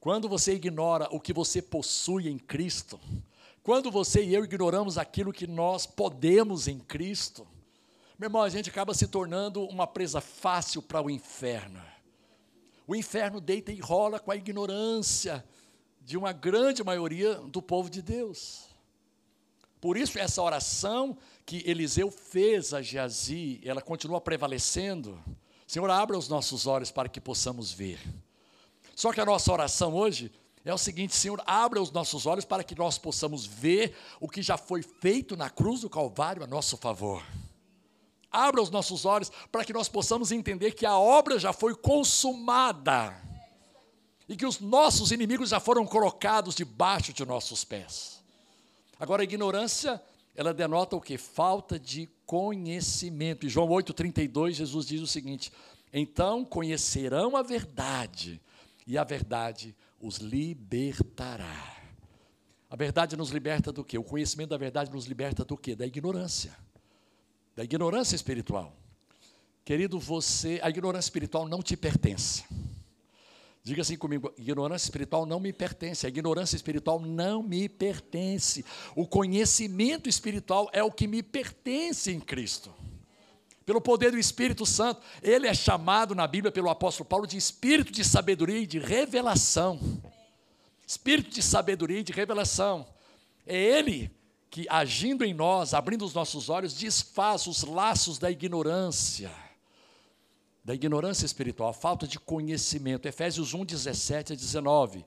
quando 0.00 0.28
você 0.28 0.54
ignora 0.54 1.08
o 1.12 1.20
que 1.20 1.32
você 1.32 1.62
possui 1.62 2.28
em 2.28 2.38
Cristo, 2.38 2.98
quando 3.62 3.88
você 3.88 4.24
e 4.24 4.34
eu 4.34 4.44
ignoramos 4.44 4.98
aquilo 4.98 5.32
que 5.32 5.46
nós 5.46 5.86
podemos 5.86 6.66
em 6.66 6.80
Cristo, 6.80 7.46
meu 8.18 8.26
irmão, 8.26 8.42
a 8.42 8.48
gente 8.48 8.68
acaba 8.68 8.94
se 8.94 9.06
tornando 9.06 9.64
uma 9.66 9.86
presa 9.86 10.20
fácil 10.20 10.82
para 10.82 11.00
o 11.00 11.08
inferno. 11.08 11.80
O 12.84 12.96
inferno 12.96 13.40
deita 13.40 13.70
e 13.70 13.78
rola 13.78 14.18
com 14.18 14.32
a 14.32 14.36
ignorância 14.36 15.44
de 16.06 16.16
uma 16.16 16.32
grande 16.32 16.84
maioria 16.84 17.34
do 17.34 17.60
povo 17.60 17.90
de 17.90 18.00
Deus. 18.00 18.66
Por 19.80 19.96
isso, 19.96 20.16
essa 20.20 20.40
oração 20.40 21.18
que 21.44 21.68
Eliseu 21.68 22.12
fez 22.12 22.72
a 22.72 22.80
Geazi, 22.80 23.60
ela 23.64 23.82
continua 23.82 24.20
prevalecendo. 24.20 25.20
Senhor, 25.66 25.90
abra 25.90 26.16
os 26.16 26.28
nossos 26.28 26.64
olhos 26.64 26.92
para 26.92 27.08
que 27.08 27.20
possamos 27.20 27.72
ver. 27.72 27.98
Só 28.94 29.12
que 29.12 29.20
a 29.20 29.24
nossa 29.24 29.52
oração 29.52 29.96
hoje 29.96 30.30
é 30.64 30.72
o 30.72 30.78
seguinte: 30.78 31.16
Senhor, 31.16 31.42
abra 31.44 31.82
os 31.82 31.90
nossos 31.90 32.24
olhos 32.24 32.44
para 32.44 32.62
que 32.62 32.78
nós 32.78 32.96
possamos 32.96 33.44
ver 33.44 33.92
o 34.20 34.28
que 34.28 34.42
já 34.42 34.56
foi 34.56 34.82
feito 34.82 35.36
na 35.36 35.50
cruz 35.50 35.80
do 35.80 35.90
Calvário 35.90 36.44
a 36.44 36.46
nosso 36.46 36.76
favor. 36.76 37.20
Abra 38.30 38.62
os 38.62 38.70
nossos 38.70 39.04
olhos 39.04 39.32
para 39.50 39.64
que 39.64 39.72
nós 39.72 39.88
possamos 39.88 40.30
entender 40.30 40.70
que 40.70 40.86
a 40.86 40.96
obra 40.96 41.36
já 41.36 41.52
foi 41.52 41.74
consumada 41.74 43.25
e 44.28 44.36
que 44.36 44.46
os 44.46 44.60
nossos 44.60 45.12
inimigos 45.12 45.50
já 45.50 45.60
foram 45.60 45.86
colocados 45.86 46.54
debaixo 46.54 47.12
de 47.12 47.24
nossos 47.24 47.64
pés. 47.64 48.22
Agora, 48.98 49.22
a 49.22 49.24
ignorância, 49.24 50.02
ela 50.34 50.52
denota 50.52 50.96
o 50.96 51.00
que? 51.00 51.16
Falta 51.16 51.78
de 51.78 52.08
conhecimento. 52.24 53.46
Em 53.46 53.48
João 53.48 53.68
8,32, 53.68 54.52
Jesus 54.52 54.86
diz 54.86 55.00
o 55.00 55.06
seguinte: 55.06 55.52
Então 55.92 56.44
conhecerão 56.44 57.36
a 57.36 57.42
verdade, 57.42 58.40
e 58.86 58.98
a 58.98 59.04
verdade 59.04 59.76
os 60.00 60.16
libertará. 60.18 61.74
A 62.68 62.74
verdade 62.74 63.16
nos 63.16 63.30
liberta 63.30 63.70
do 63.70 63.84
quê? 63.84 63.96
O 63.96 64.02
conhecimento 64.02 64.50
da 64.50 64.56
verdade 64.56 64.90
nos 64.90 65.06
liberta 65.06 65.44
do 65.44 65.56
quê? 65.56 65.76
Da 65.76 65.86
ignorância. 65.86 66.56
Da 67.54 67.62
ignorância 67.62 68.16
espiritual. 68.16 68.76
Querido, 69.64 69.98
você, 69.98 70.60
a 70.62 70.68
ignorância 70.68 71.06
espiritual 71.06 71.48
não 71.48 71.62
te 71.62 71.76
pertence. 71.76 72.44
Diga 73.66 73.82
assim 73.82 73.96
comigo: 73.96 74.32
ignorância 74.38 74.86
espiritual 74.86 75.26
não 75.26 75.40
me 75.40 75.52
pertence, 75.52 76.06
a 76.06 76.08
ignorância 76.08 76.54
espiritual 76.54 77.00
não 77.00 77.42
me 77.42 77.68
pertence. 77.68 78.64
O 78.94 79.08
conhecimento 79.08 80.08
espiritual 80.08 80.70
é 80.72 80.84
o 80.84 80.92
que 80.92 81.08
me 81.08 81.20
pertence 81.20 82.12
em 82.12 82.20
Cristo 82.20 82.72
pelo 83.64 83.80
poder 83.80 84.12
do 84.12 84.18
Espírito 84.20 84.64
Santo. 84.64 85.02
Ele 85.20 85.48
é 85.48 85.52
chamado 85.52 86.14
na 86.14 86.28
Bíblia 86.28 86.52
pelo 86.52 86.70
apóstolo 86.70 87.08
Paulo 87.08 87.26
de 87.26 87.36
espírito 87.36 87.90
de 87.90 88.04
sabedoria 88.04 88.60
e 88.60 88.68
de 88.68 88.78
revelação. 88.78 89.80
Espírito 90.86 91.30
de 91.30 91.42
sabedoria 91.42 91.98
e 91.98 92.04
de 92.04 92.12
revelação. 92.12 92.86
É 93.44 93.60
ele 93.60 94.12
que, 94.48 94.68
agindo 94.70 95.24
em 95.24 95.34
nós, 95.34 95.74
abrindo 95.74 96.04
os 96.04 96.14
nossos 96.14 96.48
olhos, 96.48 96.72
desfaz 96.72 97.48
os 97.48 97.64
laços 97.64 98.16
da 98.16 98.30
ignorância. 98.30 99.45
Da 100.66 100.74
ignorância 100.74 101.24
espiritual, 101.24 101.68
a 101.68 101.72
falta 101.72 102.08
de 102.08 102.18
conhecimento. 102.18 103.06
Efésios 103.06 103.54
1, 103.54 103.64
17 103.64 104.32
a 104.32 104.36
19. 104.36 105.04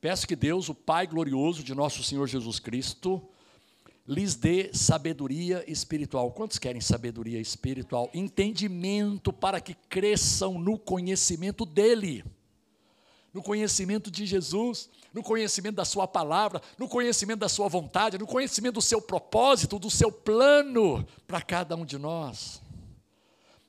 Peço 0.00 0.26
que 0.26 0.34
Deus, 0.34 0.68
o 0.68 0.74
Pai 0.74 1.06
glorioso 1.06 1.62
de 1.62 1.72
nosso 1.76 2.02
Senhor 2.02 2.26
Jesus 2.26 2.58
Cristo, 2.58 3.22
lhes 4.04 4.34
dê 4.34 4.74
sabedoria 4.74 5.64
espiritual. 5.70 6.32
Quantos 6.32 6.58
querem 6.58 6.80
sabedoria 6.80 7.40
espiritual? 7.40 8.10
Entendimento 8.12 9.32
para 9.32 9.60
que 9.60 9.74
cresçam 9.88 10.58
no 10.58 10.76
conhecimento 10.76 11.64
dEle, 11.64 12.24
no 13.32 13.44
conhecimento 13.44 14.10
de 14.10 14.26
Jesus, 14.26 14.90
no 15.12 15.22
conhecimento 15.22 15.76
da 15.76 15.84
Sua 15.84 16.08
palavra, 16.08 16.60
no 16.76 16.88
conhecimento 16.88 17.38
da 17.38 17.48
Sua 17.48 17.68
vontade, 17.68 18.18
no 18.18 18.26
conhecimento 18.26 18.74
do 18.74 18.82
seu 18.82 19.00
propósito, 19.00 19.78
do 19.78 19.88
seu 19.88 20.10
plano 20.10 21.06
para 21.28 21.40
cada 21.40 21.76
um 21.76 21.84
de 21.84 21.96
nós. 21.96 22.60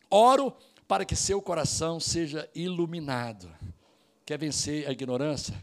Oro 0.10 0.52
para 0.88 1.06
que 1.06 1.16
seu 1.16 1.42
coração 1.42 2.00
seja 2.00 2.50
iluminado. 2.54 3.52
Quer 4.26 4.38
vencer 4.38 4.88
a 4.88 4.92
ignorância? 4.92 5.56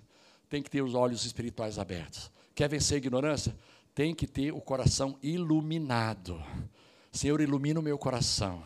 Tem 0.49 0.63
que 0.63 0.71
ter 0.71 0.83
os 0.83 0.95
olhos 0.95 1.25
espirituais 1.25 1.79
abertos. 1.79 2.31
Quer 2.55 2.69
vencer 2.69 2.97
a 2.97 2.99
ignorância? 2.99 3.55
tem 3.95 4.15
que 4.15 4.27
ter 4.27 4.53
o 4.53 4.61
coração 4.61 5.19
iluminado. 5.23 6.43
Senhor, 7.11 7.41
ilumina 7.41 7.81
o 7.81 7.83
meu 7.83 7.99
coração. 7.99 8.63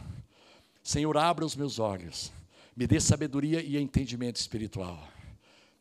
Senhor, 0.82 1.16
abra 1.16 1.44
os 1.44 1.56
meus 1.56 1.78
olhos. 1.78 2.32
Me 2.76 2.86
dê 2.86 3.00
sabedoria 3.00 3.60
e 3.60 3.76
entendimento 3.76 4.36
espiritual. 4.36 5.02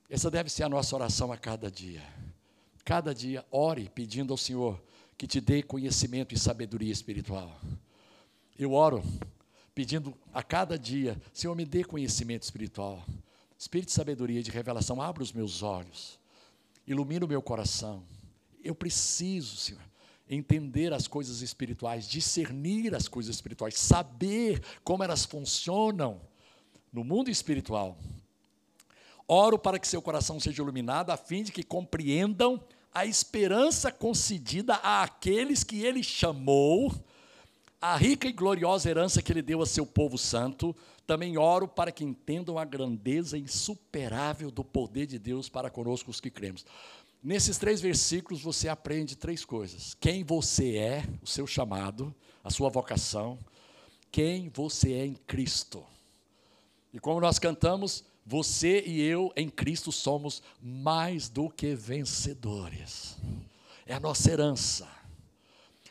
Essa 0.09 0.31
deve 0.31 0.49
ser 0.49 0.63
a 0.63 0.69
nossa 0.69 0.95
oração 0.95 1.31
a 1.31 1.37
cada 1.37 1.69
dia. 1.69 2.01
Cada 2.83 3.13
dia, 3.13 3.45
ore 3.51 3.89
pedindo 3.93 4.33
ao 4.33 4.37
Senhor 4.37 4.81
que 5.17 5.27
te 5.27 5.39
dê 5.39 5.61
conhecimento 5.61 6.33
e 6.33 6.39
sabedoria 6.39 6.91
espiritual. 6.91 7.59
Eu 8.57 8.73
oro 8.73 9.03
pedindo 9.75 10.17
a 10.33 10.41
cada 10.41 10.79
dia, 10.79 11.21
Senhor, 11.31 11.53
me 11.53 11.65
dê 11.65 11.83
conhecimento 11.83 12.41
espiritual. 12.41 13.05
Espírito 13.59 13.89
de 13.89 13.93
sabedoria 13.93 14.41
de 14.41 14.49
revelação, 14.49 15.01
abra 15.01 15.21
os 15.21 15.31
meus 15.31 15.61
olhos. 15.61 16.17
Ilumina 16.87 17.25
o 17.25 17.29
meu 17.29 17.41
coração 17.41 18.03
eu 18.65 18.73
preciso, 18.73 19.55
Senhor, 19.55 19.81
entender 20.27 20.91
as 20.91 21.07
coisas 21.07 21.41
espirituais, 21.41 22.09
discernir 22.09 22.95
as 22.95 23.07
coisas 23.07 23.35
espirituais, 23.35 23.77
saber 23.77 24.59
como 24.83 25.03
elas 25.03 25.23
funcionam 25.23 26.19
no 26.91 27.03
mundo 27.03 27.29
espiritual. 27.29 27.95
Oro 29.27 29.59
para 29.59 29.77
que 29.77 29.87
seu 29.87 30.01
coração 30.01 30.39
seja 30.39 30.63
iluminado, 30.63 31.11
a 31.11 31.17
fim 31.17 31.43
de 31.43 31.51
que 31.51 31.61
compreendam 31.61 32.59
a 32.91 33.05
esperança 33.05 33.91
concedida 33.91 34.75
àqueles 34.75 35.63
que 35.63 35.85
ele 35.85 36.01
chamou, 36.01 36.91
a 37.93 37.97
rica 37.97 38.27
e 38.27 38.31
gloriosa 38.31 38.89
herança 38.89 39.21
que 39.21 39.31
ele 39.31 39.43
deu 39.43 39.61
a 39.61 39.65
seu 39.65 39.85
povo 39.85 40.17
santo. 40.17 40.75
Também 41.05 41.37
oro 41.37 41.67
para 41.67 41.91
que 41.91 42.03
entendam 42.03 42.57
a 42.57 42.65
grandeza 42.65 43.37
insuperável 43.37 44.49
do 44.49 44.63
poder 44.63 45.05
de 45.05 45.19
Deus 45.19 45.47
para 45.47 45.69
conosco 45.69 46.09
os 46.09 46.19
que 46.19 46.31
cremos. 46.31 46.65
Nesses 47.21 47.59
três 47.59 47.79
versículos 47.79 48.41
você 48.41 48.67
aprende 48.67 49.15
três 49.15 49.45
coisas: 49.45 49.95
quem 49.99 50.23
você 50.23 50.77
é, 50.77 51.03
o 51.21 51.27
seu 51.27 51.45
chamado, 51.45 52.13
a 52.43 52.49
sua 52.49 52.69
vocação, 52.69 53.37
quem 54.11 54.49
você 54.49 54.93
é 54.93 55.05
em 55.05 55.13
Cristo. 55.13 55.83
E 56.91 56.99
como 56.99 57.21
nós 57.21 57.37
cantamos, 57.37 58.03
você 58.25 58.81
e 58.81 58.99
eu 58.99 59.31
em 59.35 59.47
Cristo 59.47 59.91
somos 59.91 60.41
mais 60.59 61.29
do 61.29 61.51
que 61.51 61.75
vencedores. 61.75 63.15
É 63.85 63.93
a 63.93 63.99
nossa 63.99 64.31
herança. 64.31 64.94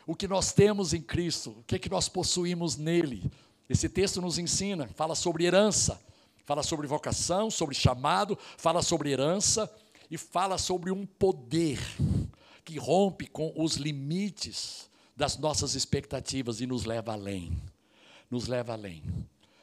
O 0.05 0.15
que 0.15 0.27
nós 0.27 0.51
temos 0.53 0.93
em 0.93 1.01
Cristo, 1.01 1.51
o 1.51 1.63
que 1.63 1.75
é 1.75 1.79
que 1.79 1.89
nós 1.89 2.07
possuímos 2.07 2.77
nele. 2.77 3.31
Esse 3.67 3.89
texto 3.89 4.21
nos 4.21 4.37
ensina, 4.37 4.87
fala 4.95 5.15
sobre 5.15 5.45
herança, 5.45 5.99
fala 6.45 6.61
sobre 6.61 6.85
vocação, 6.85 7.49
sobre 7.49 7.73
chamado, 7.73 8.37
fala 8.57 8.83
sobre 8.83 9.11
herança 9.11 9.71
e 10.09 10.17
fala 10.17 10.57
sobre 10.57 10.91
um 10.91 11.05
poder 11.05 11.79
que 12.63 12.77
rompe 12.77 13.27
com 13.27 13.51
os 13.55 13.75
limites 13.75 14.89
das 15.15 15.37
nossas 15.37 15.75
expectativas 15.75 16.61
e 16.61 16.67
nos 16.67 16.85
leva 16.85 17.13
além. 17.13 17.55
Nos 18.29 18.47
leva 18.47 18.73
além. 18.73 19.03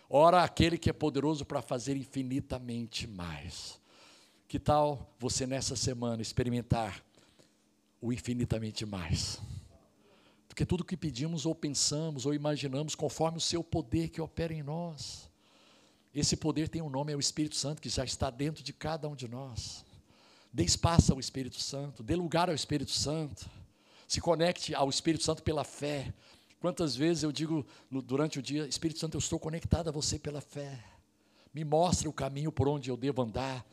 Ora, 0.09 0.43
aquele 0.43 0.77
que 0.77 0.91
é 0.91 0.93
poderoso 0.93 1.45
para 1.45 1.63
fazer 1.63 1.97
infinitamente 1.97 3.07
mais. 3.07 3.81
Que 4.49 4.59
tal 4.59 5.15
você 5.19 5.47
nessa 5.47 5.77
semana 5.77 6.21
experimentar 6.21 7.03
o 8.01 8.13
infinitamente 8.13 8.85
mais? 8.85 9.41
Do 10.53 10.55
que 10.55 10.67
tudo 10.67 10.85
que 10.85 10.99
pedimos 10.99 11.47
ou 11.47 11.55
pensamos 11.55 12.27
ou 12.27 12.35
imaginamos, 12.35 12.95
conforme 12.95 13.39
o 13.39 13.41
seu 13.41 13.65
poder 13.65 14.11
que 14.11 14.21
opera 14.21 14.53
em 14.53 14.63
nós. 14.63 15.27
Esse 16.15 16.37
poder 16.37 16.69
tem 16.69 16.83
um 16.83 16.91
nome, 16.91 17.11
é 17.11 17.17
o 17.17 17.21
Espírito 17.21 17.57
Santo, 17.57 17.81
que 17.81 17.89
já 17.89 18.05
está 18.05 18.29
dentro 18.29 18.63
de 18.63 18.71
cada 18.71 19.09
um 19.09 19.17
de 19.17 19.27
nós. 19.27 19.83
Dê 20.53 20.63
espaço 20.63 21.11
ao 21.11 21.19
Espírito 21.19 21.59
Santo, 21.59 22.03
dê 22.03 22.15
lugar 22.15 22.51
ao 22.51 22.55
Espírito 22.55 22.91
Santo. 22.91 23.49
Se 24.07 24.21
conecte 24.21 24.75
ao 24.75 24.91
Espírito 24.91 25.25
Santo 25.25 25.43
pela 25.43 25.65
fé. 25.65 26.13
Quantas 26.61 26.95
vezes 26.95 27.23
eu 27.23 27.33
digo 27.33 27.67
durante 27.91 28.39
o 28.39 28.43
dia, 28.43 28.67
Espírito 28.67 29.01
Santo, 29.01 29.15
eu 29.15 29.21
estou 29.21 29.39
conectado 29.39 29.89
a 29.89 29.91
você 29.91 30.19
pela 30.19 30.43
fé. 30.43 30.79
Me 31.55 31.65
mostre 31.65 32.09
o 32.09 32.13
caminho 32.13 32.53
por 32.53 32.69
onde 32.69 32.91
eu 32.91 32.97
devo 32.97 33.23
andar. 33.23 33.65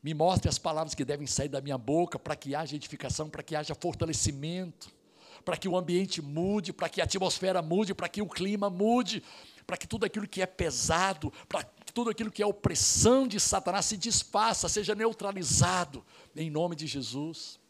Me 0.00 0.14
mostre 0.14 0.48
as 0.48 0.56
palavras 0.56 0.94
que 0.94 1.04
devem 1.04 1.26
sair 1.26 1.48
da 1.48 1.60
minha 1.60 1.76
boca 1.76 2.16
para 2.16 2.36
que 2.36 2.54
haja 2.54 2.76
edificação, 2.76 3.28
para 3.28 3.42
que 3.42 3.56
haja 3.56 3.74
fortalecimento, 3.74 5.01
para 5.44 5.56
que 5.56 5.68
o 5.68 5.76
ambiente 5.76 6.22
mude, 6.22 6.72
para 6.72 6.88
que 6.88 7.00
a 7.00 7.04
atmosfera 7.04 7.60
mude, 7.60 7.94
para 7.94 8.08
que 8.08 8.22
o 8.22 8.28
clima 8.28 8.70
mude, 8.70 9.22
para 9.66 9.76
que 9.76 9.86
tudo 9.86 10.04
aquilo 10.04 10.28
que 10.28 10.42
é 10.42 10.46
pesado, 10.46 11.32
para 11.48 11.64
que 11.64 11.92
tudo 11.92 12.10
aquilo 12.10 12.30
que 12.30 12.42
é 12.42 12.46
opressão 12.46 13.26
de 13.26 13.38
Satanás 13.38 13.86
se 13.86 13.96
desfaça, 13.96 14.68
seja 14.68 14.94
neutralizado, 14.94 16.04
em 16.34 16.50
nome 16.50 16.76
de 16.76 16.86
Jesus. 16.86 17.60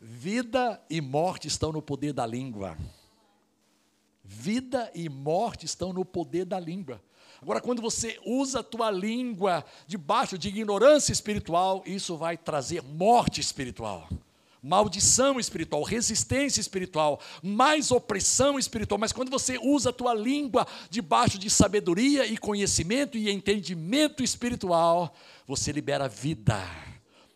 Vida 0.00 0.82
e 0.90 1.00
morte 1.00 1.48
estão 1.48 1.72
no 1.72 1.82
poder 1.82 2.12
da 2.12 2.26
língua. 2.26 2.76
Vida 4.22 4.90
e 4.94 5.08
morte 5.08 5.66
estão 5.66 5.92
no 5.92 6.04
poder 6.04 6.44
da 6.44 6.58
língua. 6.58 7.02
Agora, 7.40 7.60
quando 7.60 7.82
você 7.82 8.18
usa 8.24 8.60
a 8.60 8.62
tua 8.62 8.90
língua 8.90 9.64
debaixo 9.86 10.38
de 10.38 10.48
ignorância 10.48 11.12
espiritual, 11.12 11.82
isso 11.84 12.16
vai 12.16 12.36
trazer 12.36 12.82
morte 12.82 13.40
espiritual 13.40 14.08
maldição 14.64 15.38
espiritual, 15.38 15.82
resistência 15.82 16.58
espiritual, 16.58 17.20
mais 17.42 17.90
opressão 17.90 18.58
espiritual. 18.58 18.98
Mas 18.98 19.12
quando 19.12 19.30
você 19.30 19.58
usa 19.58 19.90
a 19.90 19.92
tua 19.92 20.14
língua 20.14 20.66
debaixo 20.88 21.38
de 21.38 21.50
sabedoria 21.50 22.24
e 22.24 22.38
conhecimento 22.38 23.18
e 23.18 23.30
entendimento 23.30 24.22
espiritual, 24.22 25.14
você 25.46 25.70
libera 25.70 26.08
vida. 26.08 26.58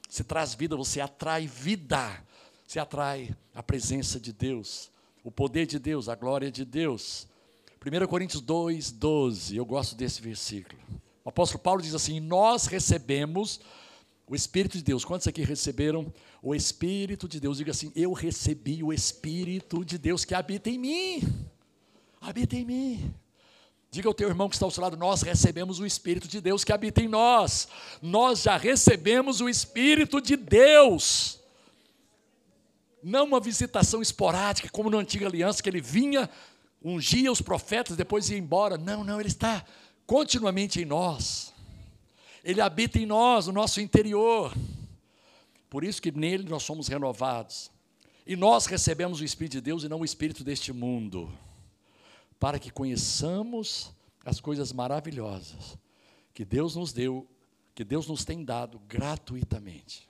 Você 0.08 0.25
traz 0.25 0.54
vida, 0.54 0.75
você 0.75 1.02
atrai 1.02 1.47
vida. 1.47 2.25
Você 2.66 2.78
atrai 2.78 3.37
a 3.54 3.62
presença 3.62 4.18
de 4.18 4.32
Deus, 4.32 4.90
o 5.23 5.30
poder 5.30 5.66
de 5.66 5.78
Deus, 5.78 6.08
a 6.08 6.14
glória 6.14 6.50
de 6.50 6.64
Deus. 6.64 7.26
1 7.85 8.06
Coríntios 8.06 8.40
2, 8.40 8.90
12, 8.90 9.54
eu 9.54 9.66
gosto 9.66 9.94
desse 9.94 10.23
versículo. 10.23 10.80
O 11.23 11.28
apóstolo 11.28 11.62
Paulo 11.62 11.82
diz 11.82 11.94
assim: 11.94 12.20
Nós 12.20 12.66
recebemos 12.66 13.61
o 14.28 14.35
Espírito 14.35 14.76
de 14.76 14.85
Deus. 14.85 15.04
Quantos 15.04 15.26
aqui 15.26 15.42
receberam 15.42 16.12
o 16.42 16.54
Espírito 16.54 17.26
de 17.26 17.40
Deus? 17.40 17.58
Diga 17.58 17.70
assim: 17.70 17.90
Eu 17.97 18.12
recebi 18.12 18.82
o 18.82 18.92
Espírito 18.92 19.85
de 19.85 19.97
Deus 19.97 20.25
que 20.25 20.35
habita 20.35 20.68
em 20.68 20.78
mim. 20.78 21.23
Habita 22.20 22.56
em 22.56 22.64
mim. 22.64 23.14
Diga 23.90 24.08
ao 24.08 24.14
teu 24.14 24.28
irmão 24.28 24.49
que 24.49 24.54
está 24.54 24.66
ao 24.66 24.70
seu 24.70 24.82
lado: 24.82 24.97
Nós 24.97 25.23
recebemos 25.23 25.80
o 25.80 25.87
Espírito 25.87 26.28
de 26.28 26.40
Deus 26.40 26.62
que 26.62 26.73
habita 26.73 27.00
em 27.00 27.08
nós. 27.08 27.68
Nós 28.02 28.42
já 28.42 28.56
recebemos 28.56 29.40
o 29.40 29.49
Espírito 29.49 30.20
de 30.20 30.37
Deus. 30.37 31.40
Não 33.02 33.25
uma 33.25 33.40
visitação 33.40 34.02
esporádica, 34.02 34.68
como 34.68 34.90
na 34.90 34.99
antiga 34.99 35.26
aliança, 35.26 35.62
que 35.62 35.68
ele 35.68 35.80
vinha, 35.80 36.28
ungia 36.85 37.32
os 37.32 37.40
profetas, 37.40 37.97
depois 37.97 38.28
ia 38.28 38.37
embora. 38.37 38.76
Não, 38.76 39.02
não, 39.02 39.20
ele 39.20 39.28
está 39.28 39.64
continuamente 40.04 40.82
em 40.82 40.85
nós. 40.85 41.54
Ele 42.45 42.61
habita 42.61 42.99
em 42.99 43.07
nós, 43.07 43.47
no 43.47 43.52
nosso 43.52 43.80
interior. 43.80 44.54
Por 45.68 45.85
isso 45.85 46.00
que 46.00 46.11
nele 46.11 46.49
nós 46.49 46.62
somos 46.62 46.88
renovados. 46.88 47.71
E 48.26 48.37
nós 48.37 48.66
recebemos 48.66 49.21
o 49.21 49.25
Espírito 49.25 49.52
de 49.52 49.61
Deus 49.61 49.85
e 49.85 49.88
não 49.88 50.00
o 50.00 50.04
Espírito 50.04 50.45
deste 50.45 50.73
mundo, 50.73 51.33
para 52.38 52.59
que 52.59 52.71
conheçamos 52.71 53.90
as 54.25 54.38
coisas 54.40 54.73
maravilhosas 54.73 55.78
que 56.38 56.45
Deus 56.45 56.76
nos 56.76 56.92
deu, 56.92 57.26
que 57.75 57.83
Deus 57.83 58.07
nos 58.07 58.25
tem 58.25 58.45
dado 58.45 58.78
gratuitamente. 58.87 60.09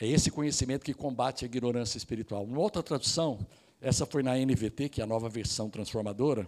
É 0.00 0.06
esse 0.06 0.30
conhecimento 0.30 0.82
que 0.82 0.94
combate 0.94 1.44
a 1.44 1.46
ignorância 1.46 1.98
espiritual. 1.98 2.42
Uma 2.44 2.60
outra 2.60 2.82
tradução, 2.82 3.46
essa 3.82 4.06
foi 4.06 4.22
na 4.22 4.34
NVT, 4.34 4.88
que 4.88 5.02
é 5.02 5.04
a 5.04 5.06
nova 5.06 5.28
versão 5.28 5.68
transformadora. 5.68 6.46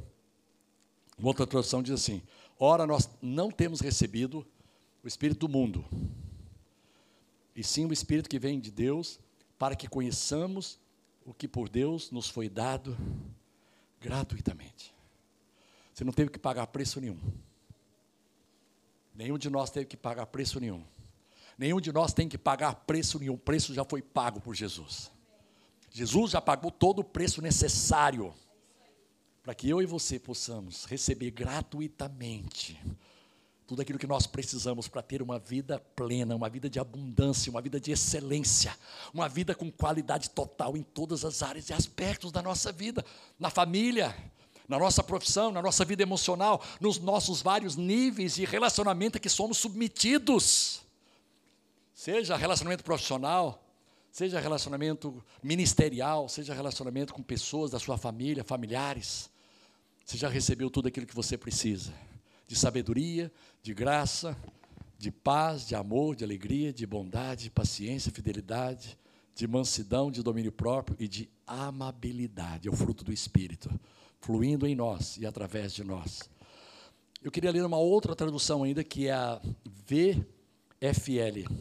Uma 1.19 1.29
outra 1.29 1.47
tradução 1.47 1.83
diz 1.83 1.93
assim: 1.93 2.23
Ora, 2.59 2.87
nós 2.87 3.09
não 3.23 3.51
temos 3.51 3.81
recebido 3.81 4.47
o 5.05 5.09
Espírito 5.09 5.47
do 5.47 5.49
mundo, 5.49 5.85
e 7.55 7.63
sim 7.63 7.87
o 7.87 7.93
Espírito 7.93 8.29
que 8.29 8.39
vem 8.39 8.59
de 8.59 8.71
Deus, 8.71 9.21
para 9.59 9.77
que 9.77 9.89
conheçamos 9.89 10.79
o 11.25 11.33
que 11.33 11.47
por 11.47 11.69
Deus 11.69 12.11
nos 12.11 12.29
foi 12.29 12.49
dado 12.49 12.97
gratuitamente. 14.01 14.95
Você 15.93 16.05
não 16.05 16.13
teve 16.13 16.31
que 16.31 16.39
pagar 16.39 16.67
preço 16.69 17.01
nenhum. 17.01 17.19
Nenhum 19.15 19.37
de 19.37 19.51
nós 19.51 19.71
teve 19.71 19.87
que 19.87 19.97
pagar 19.97 20.27
preço 20.27 20.61
nenhum. 20.61 20.85
Nenhum 21.57 21.81
de 21.81 21.93
nós 21.93 22.13
tem 22.13 22.29
que 22.29 22.39
pagar 22.39 22.75
preço 22.87 23.19
nenhum. 23.19 23.35
O 23.35 23.39
preço 23.39 23.75
já 23.75 23.85
foi 23.85 24.01
pago 24.01 24.41
por 24.41 24.55
Jesus. 24.55 25.11
Jesus 25.91 26.31
já 26.31 26.41
pagou 26.41 26.71
todo 26.71 27.01
o 27.01 27.05
preço 27.05 27.43
necessário 27.43 28.33
para 29.49 29.55
que 29.55 29.71
eu 29.71 29.81
e 29.81 29.87
você 29.87 30.19
possamos 30.19 30.85
receber 30.85 31.31
gratuitamente 31.31 32.79
tudo 33.67 33.81
aquilo 33.81 33.99
que 33.99 34.07
nós 34.07 34.27
precisamos 34.27 34.89
para 34.89 35.01
ter 35.01 35.23
uma 35.23 35.39
vida 35.39 35.79
plena, 35.97 36.37
uma 36.37 36.51
vida 36.51 36.69
de 36.69 36.79
abundância, 36.79 37.49
uma 37.49 37.63
vida 37.63 37.81
de 37.81 37.91
excelência, 37.91 38.77
uma 39.11 39.27
vida 39.27 39.55
com 39.55 39.73
qualidade 39.73 40.29
total 40.29 40.77
em 40.77 40.83
todas 40.83 41.25
as 41.25 41.43
áreas 41.43 41.71
e 41.71 41.73
aspectos 41.73 42.31
da 42.31 42.43
nossa 42.43 42.71
vida, 42.71 43.03
na 43.39 43.49
família, 43.49 44.15
na 44.69 44.79
nossa 44.79 45.03
profissão, 45.03 45.51
na 45.51 45.63
nossa 45.63 45.83
vida 45.83 46.03
emocional, 46.03 46.63
nos 46.79 46.99
nossos 46.99 47.41
vários 47.41 47.75
níveis 47.75 48.35
de 48.35 48.45
relacionamento 48.45 49.19
que 49.19 49.31
somos 49.31 49.57
submetidos. 49.57 50.83
Seja 51.95 52.37
relacionamento 52.37 52.85
profissional, 52.85 53.65
seja 54.13 54.41
relacionamento 54.41 55.25
ministerial, 55.43 56.29
seja 56.29 56.53
relacionamento 56.53 57.15
com 57.15 57.23
pessoas 57.23 57.71
da 57.71 57.79
sua 57.79 57.97
família, 57.97 58.45
familiares. 58.45 59.31
Você 60.09 60.17
já 60.17 60.31
recebeu 60.31 60.71
tudo 60.71 60.89
aquilo 60.89 61.05
que 61.05 61.15
você 61.15 61.37
precisa: 61.37 61.93
de 62.47 62.57
sabedoria, 62.57 63.31
de 63.63 63.75
graça, 63.75 64.35
de 64.97 65.11
paz, 65.11 65.69
de 65.69 65.75
amor, 65.75 66.17
de 66.17 66.25
alegria, 66.25 66.73
de 66.73 66.87
bondade, 66.87 67.45
de 67.45 67.51
paciência, 67.51 68.11
fidelidade, 68.11 68.97
de 69.35 69.47
mansidão, 69.47 70.11
de 70.11 70.23
domínio 70.23 70.51
próprio 70.51 70.97
e 70.99 71.07
de 71.07 71.29
amabilidade. 71.47 72.69
É 72.69 72.71
o 72.71 72.75
fruto 72.75 73.05
do 73.05 73.13
Espírito, 73.13 73.71
fluindo 74.19 74.67
em 74.67 74.75
nós 74.75 75.19
e 75.19 75.27
através 75.27 75.75
de 75.75 75.85
nós. 75.85 76.23
Eu 77.23 77.31
queria 77.31 77.51
ler 77.51 77.67
uma 77.67 77.77
outra 77.77 78.17
tradução 78.17 78.63
ainda, 78.63 78.83
que 78.83 79.09
é 79.09 79.13
a 79.13 79.39
VFL. 79.87 81.53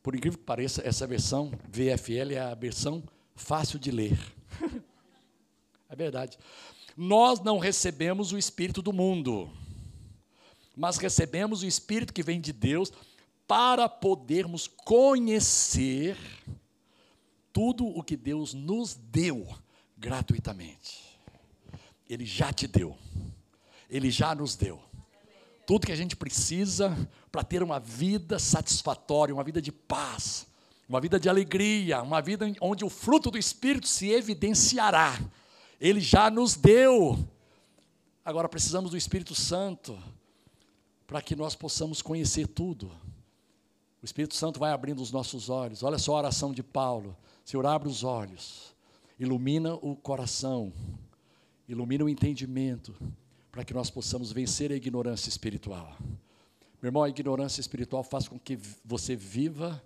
Por 0.00 0.14
incrível 0.14 0.38
que 0.38 0.44
pareça, 0.44 0.80
essa 0.86 1.08
versão, 1.08 1.50
VFL, 1.68 2.34
é 2.34 2.38
a 2.38 2.54
versão 2.54 3.02
fácil 3.34 3.80
de 3.80 3.90
ler. 3.90 4.16
é 5.90 5.96
verdade. 5.96 6.38
Nós 7.00 7.38
não 7.38 7.58
recebemos 7.58 8.32
o 8.32 8.38
Espírito 8.38 8.82
do 8.82 8.92
mundo, 8.92 9.48
mas 10.76 10.96
recebemos 10.96 11.62
o 11.62 11.66
Espírito 11.66 12.12
que 12.12 12.24
vem 12.24 12.40
de 12.40 12.52
Deus 12.52 12.92
para 13.46 13.88
podermos 13.88 14.66
conhecer 14.66 16.18
tudo 17.52 17.86
o 17.86 18.02
que 18.02 18.16
Deus 18.16 18.52
nos 18.52 18.96
deu 18.96 19.46
gratuitamente. 19.96 21.16
Ele 22.10 22.26
já 22.26 22.52
te 22.52 22.66
deu, 22.66 22.98
Ele 23.88 24.10
já 24.10 24.34
nos 24.34 24.56
deu. 24.56 24.82
Tudo 25.68 25.86
que 25.86 25.92
a 25.92 25.96
gente 25.96 26.16
precisa 26.16 27.08
para 27.30 27.44
ter 27.44 27.62
uma 27.62 27.78
vida 27.78 28.40
satisfatória, 28.40 29.32
uma 29.32 29.44
vida 29.44 29.62
de 29.62 29.70
paz, 29.70 30.48
uma 30.88 31.00
vida 31.00 31.20
de 31.20 31.28
alegria, 31.28 32.02
uma 32.02 32.20
vida 32.20 32.52
onde 32.60 32.84
o 32.84 32.90
fruto 32.90 33.30
do 33.30 33.38
Espírito 33.38 33.86
se 33.86 34.10
evidenciará 34.10 35.16
ele 35.80 36.00
já 36.00 36.30
nos 36.30 36.56
deu. 36.56 37.18
Agora 38.24 38.48
precisamos 38.48 38.90
do 38.90 38.96
Espírito 38.96 39.34
Santo 39.34 39.98
para 41.06 41.22
que 41.22 41.34
nós 41.34 41.54
possamos 41.54 42.02
conhecer 42.02 42.46
tudo. 42.46 42.90
O 44.02 44.04
Espírito 44.04 44.34
Santo 44.34 44.60
vai 44.60 44.70
abrindo 44.70 45.00
os 45.00 45.10
nossos 45.10 45.48
olhos. 45.48 45.82
Olha 45.82 45.98
só 45.98 46.14
a 46.14 46.18
oração 46.18 46.52
de 46.52 46.62
Paulo. 46.62 47.16
Senhor, 47.44 47.64
abre 47.64 47.88
os 47.88 48.04
olhos, 48.04 48.74
ilumina 49.18 49.74
o 49.74 49.96
coração, 49.96 50.72
ilumina 51.66 52.04
o 52.04 52.08
entendimento, 52.08 52.94
para 53.50 53.64
que 53.64 53.72
nós 53.72 53.90
possamos 53.90 54.30
vencer 54.30 54.70
a 54.70 54.76
ignorância 54.76 55.30
espiritual. 55.30 55.96
Meu 56.80 56.90
irmão, 56.90 57.02
a 57.02 57.08
ignorância 57.08 57.60
espiritual 57.60 58.04
faz 58.04 58.28
com 58.28 58.38
que 58.38 58.58
você 58.84 59.16
viva 59.16 59.82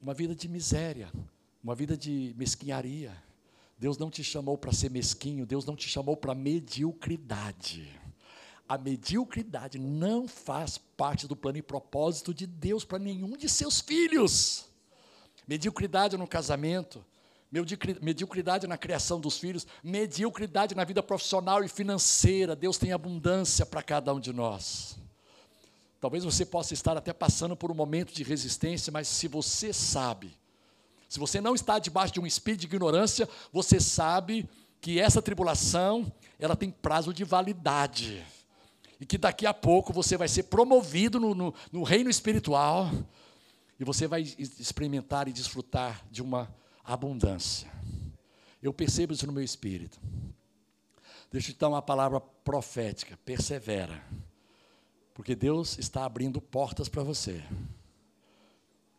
uma 0.00 0.14
vida 0.14 0.34
de 0.34 0.48
miséria, 0.48 1.12
uma 1.62 1.74
vida 1.74 1.96
de 1.96 2.34
mesquinharia. 2.36 3.12
Deus 3.78 3.96
não 3.96 4.10
te 4.10 4.24
chamou 4.24 4.58
para 4.58 4.72
ser 4.72 4.90
mesquinho, 4.90 5.46
Deus 5.46 5.64
não 5.64 5.76
te 5.76 5.88
chamou 5.88 6.16
para 6.16 6.34
mediocridade. 6.34 7.88
A 8.68 8.76
mediocridade 8.76 9.78
não 9.78 10.26
faz 10.26 10.76
parte 10.96 11.26
do 11.26 11.36
plano 11.36 11.58
e 11.58 11.62
propósito 11.62 12.34
de 12.34 12.46
Deus 12.46 12.84
para 12.84 12.98
nenhum 12.98 13.36
de 13.36 13.48
seus 13.48 13.80
filhos. 13.80 14.66
Mediocridade 15.46 16.18
no 16.18 16.26
casamento, 16.26 17.02
mediocridade 18.02 18.66
na 18.66 18.76
criação 18.76 19.18
dos 19.20 19.38
filhos, 19.38 19.66
mediocridade 19.82 20.74
na 20.74 20.84
vida 20.84 21.02
profissional 21.02 21.64
e 21.64 21.68
financeira. 21.68 22.54
Deus 22.54 22.76
tem 22.76 22.92
abundância 22.92 23.64
para 23.64 23.82
cada 23.82 24.12
um 24.12 24.20
de 24.20 24.32
nós. 24.32 24.98
Talvez 26.00 26.24
você 26.24 26.44
possa 26.44 26.74
estar 26.74 26.96
até 26.96 27.12
passando 27.12 27.56
por 27.56 27.70
um 27.70 27.74
momento 27.74 28.12
de 28.12 28.22
resistência, 28.22 28.92
mas 28.92 29.08
se 29.08 29.26
você 29.26 29.72
sabe, 29.72 30.36
se 31.08 31.18
você 31.18 31.40
não 31.40 31.54
está 31.54 31.78
debaixo 31.78 32.12
de 32.12 32.20
um 32.20 32.26
espírito 32.26 32.60
de 32.60 32.66
ignorância, 32.66 33.28
você 33.50 33.80
sabe 33.80 34.48
que 34.80 35.00
essa 35.00 35.22
tribulação, 35.22 36.12
ela 36.38 36.54
tem 36.54 36.70
prazo 36.70 37.12
de 37.14 37.24
validade. 37.24 38.24
E 39.00 39.06
que 39.06 39.16
daqui 39.16 39.46
a 39.46 39.54
pouco 39.54 39.92
você 39.92 40.16
vai 40.16 40.28
ser 40.28 40.44
promovido 40.44 41.18
no, 41.18 41.34
no, 41.34 41.54
no 41.72 41.82
reino 41.82 42.10
espiritual 42.10 42.90
e 43.80 43.84
você 43.84 44.06
vai 44.06 44.22
experimentar 44.22 45.28
e 45.28 45.32
desfrutar 45.32 46.04
de 46.10 46.20
uma 46.20 46.52
abundância. 46.84 47.70
Eu 48.62 48.74
percebo 48.74 49.12
isso 49.12 49.26
no 49.26 49.32
meu 49.32 49.42
espírito. 49.42 49.98
Deixa 51.30 51.50
eu 51.50 51.54
te 51.54 51.60
dar 51.60 51.68
uma 51.68 51.82
palavra 51.82 52.20
profética: 52.20 53.18
persevera. 53.24 54.02
Porque 55.14 55.34
Deus 55.34 55.78
está 55.78 56.04
abrindo 56.04 56.40
portas 56.40 56.88
para 56.88 57.02
você. 57.02 57.42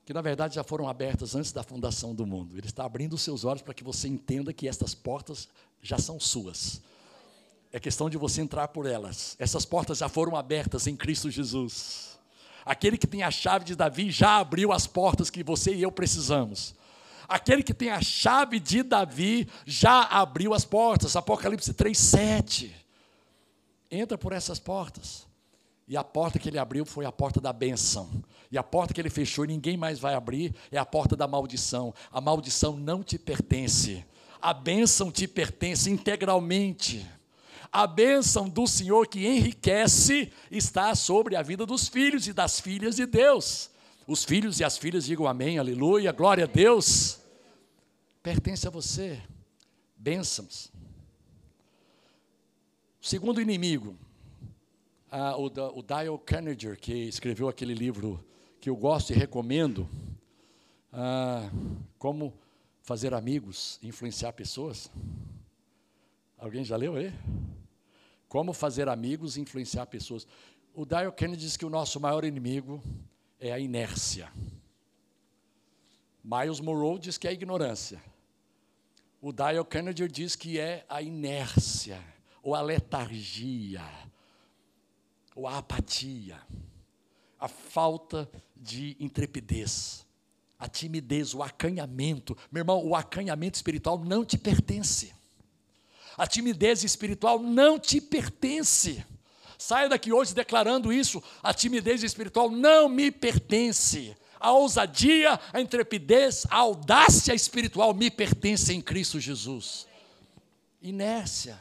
Que 0.10 0.14
na 0.14 0.22
verdade 0.22 0.56
já 0.56 0.64
foram 0.64 0.90
abertas 0.90 1.36
antes 1.36 1.52
da 1.52 1.62
fundação 1.62 2.16
do 2.16 2.26
mundo. 2.26 2.58
Ele 2.58 2.66
está 2.66 2.84
abrindo 2.84 3.14
os 3.14 3.22
seus 3.22 3.46
olhos 3.46 3.62
para 3.62 3.76
que 3.76 3.84
você 3.84 4.08
entenda 4.08 4.52
que 4.52 4.68
estas 4.68 4.96
portas 4.96 5.48
já 5.84 6.00
são 6.00 6.20
suas. 6.20 6.82
É 7.72 7.80
questão 7.80 8.10
de 8.10 8.18
você 8.18 8.42
entrar 8.42 8.70
por 8.70 8.88
elas. 8.88 9.36
Essas 9.38 9.66
portas 9.66 10.00
já 10.00 10.10
foram 10.10 10.36
abertas 10.36 10.88
em 10.88 10.96
Cristo 10.96 11.30
Jesus. 11.30 12.18
Aquele 12.66 12.98
que 12.98 13.06
tem 13.06 13.22
a 13.22 13.30
chave 13.30 13.66
de 13.66 13.76
Davi 13.76 14.10
já 14.10 14.40
abriu 14.40 14.72
as 14.72 14.88
portas 14.88 15.30
que 15.30 15.44
você 15.44 15.76
e 15.76 15.84
eu 15.84 15.92
precisamos. 15.92 16.74
Aquele 17.28 17.62
que 17.62 17.72
tem 17.72 17.92
a 17.92 18.02
chave 18.02 18.60
de 18.60 18.82
Davi 18.82 19.48
já 19.64 20.06
abriu 20.06 20.56
as 20.56 20.66
portas. 20.66 21.16
Apocalipse 21.16 21.72
3:7. 21.72 22.72
Entra 23.92 24.18
por 24.18 24.34
essas 24.34 24.58
portas. 24.58 25.28
E 25.88 25.96
a 25.96 26.04
porta 26.04 26.40
que 26.40 26.50
ele 26.50 26.58
abriu 26.58 26.84
foi 26.84 27.06
a 27.06 27.12
porta 27.12 27.40
da 27.40 27.54
benção. 27.54 28.10
E 28.52 28.58
a 28.58 28.64
porta 28.64 28.94
que 28.94 29.00
ele 29.00 29.10
fechou 29.10 29.46
e 29.46 29.48
ninguém 29.48 29.78
mais 29.78 30.00
vai 30.00 30.16
abrir 30.16 30.56
é 30.72 30.78
a 30.78 30.86
porta 30.86 31.16
da 31.16 31.28
maldição. 31.28 31.94
A 32.12 32.20
maldição 32.20 32.76
não 32.76 33.04
te 33.04 33.18
pertence. 33.20 34.04
A 34.42 34.54
bênção 34.54 35.12
te 35.12 35.28
pertence 35.28 35.90
integralmente. 35.90 37.06
A 37.72 37.86
bênção 37.86 38.50
do 38.50 38.66
Senhor 38.66 39.08
que 39.08 39.28
enriquece 39.28 40.32
está 40.50 40.96
sobre 40.96 41.36
a 41.36 41.44
vida 41.44 41.66
dos 41.66 41.88
filhos 41.88 42.28
e 42.28 42.34
das 42.34 42.60
filhas 42.60 42.96
de 42.96 43.06
Deus. 43.06 43.70
Os 44.08 44.24
filhos 44.24 44.60
e 44.60 44.64
as 44.64 44.76
filhas 44.76 45.06
digam 45.06 45.28
amém, 45.28 45.60
aleluia, 45.60 46.12
glória 46.12 46.46
a 46.46 46.48
Deus. 46.48 47.20
Pertence 48.24 48.68
a 48.68 48.72
você. 48.72 49.22
Bênçãos. 49.96 50.72
Segundo 53.00 53.40
inimigo, 53.40 53.96
ah, 55.12 55.38
o, 55.38 55.46
o 55.78 55.84
Dale 55.84 56.10
Carnegie, 56.26 56.76
que 56.76 56.94
escreveu 56.94 57.48
aquele 57.48 57.76
livro 57.76 58.24
que 58.60 58.70
eu 58.70 58.76
gosto 58.76 59.12
e 59.12 59.16
recomendo, 59.16 59.88
ah, 60.92 61.50
Como 61.98 62.34
Fazer 62.82 63.14
Amigos 63.14 63.80
e 63.82 63.88
Influenciar 63.88 64.34
Pessoas. 64.34 64.90
Alguém 66.40 66.64
já 66.64 66.78
leu 66.78 66.96
aí? 66.96 67.14
Como 68.30 68.54
fazer 68.54 68.88
amigos 68.88 69.36
e 69.36 69.42
influenciar 69.42 69.86
pessoas. 69.88 70.26
O 70.74 70.86
Dale 70.86 71.12
Kennedy 71.12 71.42
diz 71.42 71.58
que 71.58 71.66
o 71.66 71.70
nosso 71.70 72.00
maior 72.00 72.24
inimigo 72.24 72.82
é 73.40 73.52
a 73.52 73.60
inércia. 73.60 74.32
Miles 76.24 76.60
Monroe 76.62 77.00
diz 77.00 77.18
que 77.18 77.28
é 77.28 77.32
a 77.32 77.34
ignorância. 77.34 78.02
O 79.22 79.34
Dale 79.34 79.64
Kennedy 79.66 80.08
diz 80.08 80.36
que 80.36 80.58
é 80.58 80.86
a 80.88 81.02
inércia, 81.02 82.02
ou 82.42 82.56
a 82.56 82.62
letargia, 82.62 83.84
ou 85.36 85.46
a 85.46 85.58
apatia, 85.58 86.40
a 87.38 87.48
falta 87.48 88.30
de 88.60 88.98
intrepidez, 89.00 90.06
a 90.60 90.68
timidez, 90.68 91.34
o 91.34 91.42
acanhamento. 91.42 92.38
Meu 92.52 92.62
irmão, 92.62 92.86
o 92.86 92.96
acanhamento 92.96 93.56
espiritual 93.56 93.98
não 94.04 94.26
te 94.26 94.38
pertence. 94.38 95.14
A 96.18 96.28
timidez 96.28 96.84
espiritual 96.84 97.40
não 97.40 97.80
te 97.80 98.02
pertence. 98.02 99.06
Saia 99.58 99.88
daqui 99.88 100.12
hoje 100.12 100.34
declarando 100.34 100.92
isso. 100.92 101.24
A 101.42 101.54
timidez 101.54 102.04
espiritual 102.04 102.50
não 102.52 102.90
me 102.90 103.10
pertence. 103.10 104.16
A 104.38 104.52
ousadia, 104.52 105.40
a 105.54 105.62
intrepidez, 105.62 106.46
a 106.50 106.58
audácia 106.58 107.34
espiritual 107.34 107.94
me 107.94 108.12
pertence 108.12 108.74
em 108.74 108.82
Cristo 108.82 109.20
Jesus. 109.20 109.88
Inércia 110.82 111.60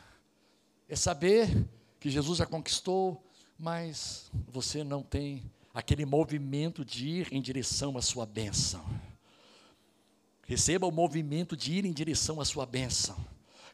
é 0.88 0.96
saber 0.96 1.68
que 2.00 2.10
Jesus 2.10 2.38
já 2.38 2.46
conquistou, 2.46 3.20
mas 3.58 4.30
você 4.48 4.84
não 4.84 5.02
tem 5.02 5.42
aquele 5.72 6.04
movimento 6.04 6.84
de 6.84 7.08
ir 7.08 7.28
em 7.32 7.40
direção 7.40 7.96
à 7.96 8.02
sua 8.02 8.26
bênção. 8.26 8.84
Receba 10.46 10.86
o 10.86 10.90
movimento 10.90 11.56
de 11.56 11.72
ir 11.74 11.84
em 11.84 11.92
direção 11.92 12.40
à 12.40 12.44
sua 12.44 12.64
bênção. 12.64 13.16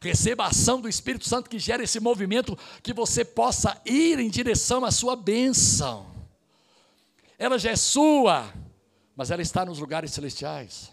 Receba 0.01 0.43
a 0.43 0.47
ação 0.47 0.81
do 0.81 0.89
Espírito 0.89 1.27
Santo 1.27 1.49
que 1.49 1.57
gera 1.57 1.83
esse 1.83 1.99
movimento, 1.99 2.57
que 2.83 2.93
você 2.93 3.23
possa 3.23 3.81
ir 3.85 4.19
em 4.19 4.29
direção 4.29 4.83
à 4.83 4.91
sua 4.91 5.15
bênção. 5.15 6.13
Ela 7.39 7.57
já 7.57 7.71
é 7.71 7.75
sua, 7.75 8.53
mas 9.15 9.31
ela 9.31 9.41
está 9.41 9.65
nos 9.65 9.79
lugares 9.79 10.11
celestiais. 10.11 10.91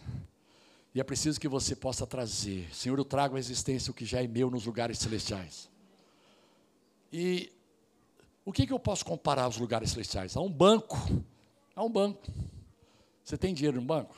E 0.95 1.01
é 1.01 1.05
preciso 1.05 1.41
que 1.41 1.49
você 1.49 1.75
possa 1.75 2.07
trazer. 2.07 2.69
Senhor, 2.73 2.99
eu 2.99 3.05
trago 3.05 3.37
à 3.37 3.39
existência 3.39 3.91
o 3.91 3.95
que 3.95 4.05
já 4.05 4.23
é 4.23 4.27
meu 4.27 4.51
nos 4.51 4.67
lugares 4.67 4.99
celestiais. 4.99 5.69
E 7.13 7.51
o 8.45 8.53
que, 8.53 8.67
que 8.67 8.73
eu 8.73 8.81
posso 8.81 9.05
comparar 9.05 9.45
aos 9.45 9.59
lugares 9.59 9.91
celestiais? 9.91 10.37
A 10.37 10.41
um 10.41 10.51
banco. 10.51 10.97
A 11.75 11.85
um 11.85 11.91
banco. 11.91 12.23
Você 13.23 13.39
tem 13.39 13.55
dinheiro 13.55 13.81
no 13.81 13.87
banco? 13.87 14.17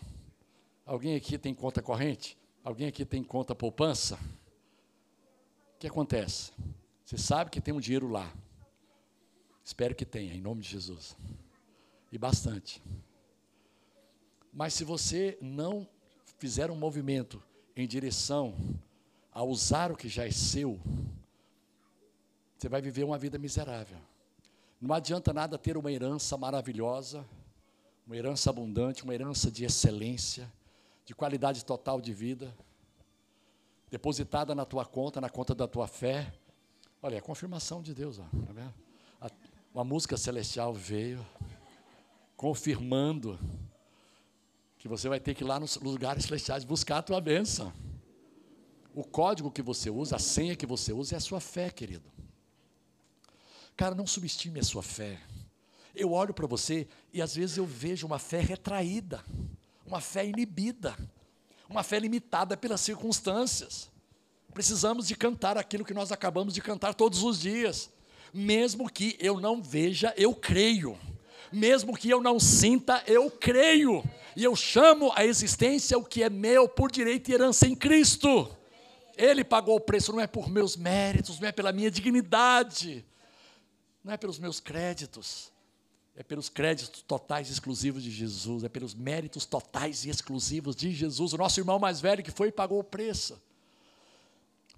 Alguém 0.87 1.15
aqui 1.17 1.39
tem 1.39 1.55
conta 1.55 1.83
corrente? 1.83 2.37
Alguém 2.63 2.89
aqui 2.89 3.05
tem 3.05 3.23
conta 3.23 3.55
poupança? 3.55 4.19
que 5.85 5.89
acontece? 5.89 6.51
Você 7.05 7.19
sabe 7.19 7.51
que 7.51 7.61
tem 7.61 7.75
um 7.75 7.81
dinheiro 7.81 8.09
lá. 8.09 8.33
Espero 9.63 9.95
que 9.95 10.07
tenha, 10.07 10.33
em 10.33 10.41
nome 10.41 10.63
de 10.63 10.69
Jesus. 10.71 11.15
E 12.11 12.17
bastante. 12.17 12.83
Mas 14.51 14.73
se 14.73 14.83
você 14.83 15.37
não 15.43 15.87
fizer 16.39 16.71
um 16.71 16.75
movimento 16.75 17.43
em 17.77 17.87
direção 17.87 18.55
a 19.31 19.43
usar 19.43 19.93
o 19.93 19.97
que 19.97 20.09
já 20.09 20.25
é 20.25 20.31
seu, 20.31 20.81
você 22.57 22.67
vai 22.67 22.81
viver 22.81 23.05
uma 23.05 23.19
vida 23.19 23.39
miserável. 23.39 23.99
Não 24.85 24.95
adianta 24.95 25.33
nada 25.33 25.57
ter 25.57 25.79
uma 25.79 25.91
herança 25.91 26.37
maravilhosa, 26.37 27.25
uma 28.07 28.15
herança 28.15 28.51
abundante, 28.51 29.03
uma 29.03 29.15
herança 29.15 29.51
de 29.51 29.65
excelência, 29.65 30.53
de 31.07 31.15
qualidade 31.15 31.65
total 31.65 32.03
de 32.03 32.13
vida 32.13 32.55
depositada 33.91 34.55
na 34.55 34.67
tua 34.67 34.85
conta, 34.85 35.23
na 35.23 35.31
conta 35.31 35.55
da 35.55 35.67
tua 35.67 35.87
fé. 35.87 36.31
Olha, 37.01 37.15
é 37.15 37.19
a 37.19 37.23
confirmação 37.23 37.81
de 37.81 37.95
Deus. 37.95 38.19
Ó, 38.19 38.25
tá 39.27 39.31
uma 39.73 39.85
música 39.85 40.19
celestial 40.19 40.75
veio, 40.75 41.25
confirmando 42.37 43.39
que 44.77 44.87
você 44.87 45.09
vai 45.09 45.19
ter 45.19 45.35
que 45.35 45.45
ir 45.45 45.47
lá 45.47 45.59
nos 45.59 45.77
lugares 45.77 46.25
celestiais 46.25 46.63
buscar 46.63 46.99
a 46.99 47.03
tua 47.03 47.23
bênção. 47.23 47.73
O 48.95 49.03
código 49.03 49.51
que 49.51 49.63
você 49.63 49.89
usa, 49.89 50.17
a 50.17 50.19
senha 50.19 50.55
que 50.55 50.67
você 50.67 50.93
usa 50.93 51.15
é 51.15 51.17
a 51.17 51.21
sua 51.21 51.41
fé, 51.41 51.71
querido. 51.71 52.13
Cara, 53.77 53.95
não 53.95 54.07
subestime 54.07 54.61
a 54.61 54.65
sua 54.65 54.83
fé. 54.83 55.19
Eu 55.95 56.13
olho 56.13 56.35
para 56.35 56.47
você 56.47 56.87
e 57.13 57.21
às 57.21 57.35
vezes 57.35 57.57
eu 57.57 57.67
vejo 57.67 58.07
uma 58.07 58.19
fé 58.19 58.41
retraída, 58.41 59.25
uma 59.87 60.01
fé 60.01 60.27
inibida 60.27 60.97
uma 61.69 61.83
fé 61.83 61.99
limitada 61.99 62.57
pelas 62.57 62.81
circunstâncias. 62.81 63.91
Precisamos 64.53 65.09
de 65.09 65.17
cantar 65.17 65.59
aquilo 65.59 65.85
que 65.85 65.95
nós 65.95 66.13
acabamos 66.13 66.55
de 66.55 66.61
cantar 66.61 66.95
todos 66.95 67.23
os 67.23 67.41
dias. 67.41 67.91
Mesmo 68.33 68.89
que 68.91 69.17
eu 69.21 69.41
não 69.41 69.63
veja, 69.63 70.13
eu 70.17 70.35
creio. 70.35 70.99
Mesmo 71.53 71.97
que 71.97 72.09
eu 72.09 72.21
não 72.21 72.39
sinta, 72.39 73.03
eu 73.07 73.31
creio. 73.31 74.05
E 74.37 74.45
eu 74.45 74.55
chamo 74.55 75.13
a 75.15 75.25
existência 75.25 75.99
o 75.99 76.05
que 76.05 76.23
é 76.23 76.31
meu 76.31 76.69
por 76.69 76.91
direito 76.91 77.31
e 77.31 77.35
herança 77.35 77.67
em 77.67 77.75
Cristo. 77.75 78.55
Ele 79.17 79.45
pagou 79.45 79.77
o 79.77 79.81
preço, 79.81 80.13
não 80.13 80.21
é 80.21 80.27
por 80.27 80.49
meus 80.49 80.77
méritos, 80.77 81.39
não 81.39 81.49
é 81.49 81.53
pela 81.53 81.73
minha 81.73 81.91
dignidade, 81.91 83.05
não 84.05 84.13
é 84.13 84.17
pelos 84.19 84.39
meus 84.39 84.61
créditos, 84.61 85.51
é 86.15 86.23
pelos 86.23 86.49
créditos 86.51 87.01
totais 87.03 87.51
exclusivos 87.51 88.03
de 88.03 88.11
Jesus, 88.11 88.63
é 88.63 88.69
pelos 88.69 88.95
méritos 88.95 89.47
totais 89.47 90.05
e 90.05 90.11
exclusivos 90.11 90.77
de 90.77 90.93
Jesus, 90.93 91.33
o 91.33 91.39
nosso 91.39 91.59
irmão 91.59 91.79
mais 91.79 92.01
velho 92.01 92.23
que 92.23 92.31
foi 92.31 92.49
e 92.49 92.53
pagou 92.53 92.79
o 92.79 92.85
preço 92.85 93.41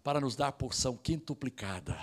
para 0.02 0.20
nos 0.20 0.36
dar 0.36 0.52
porção 0.52 0.96
quintuplicada. 0.96 1.98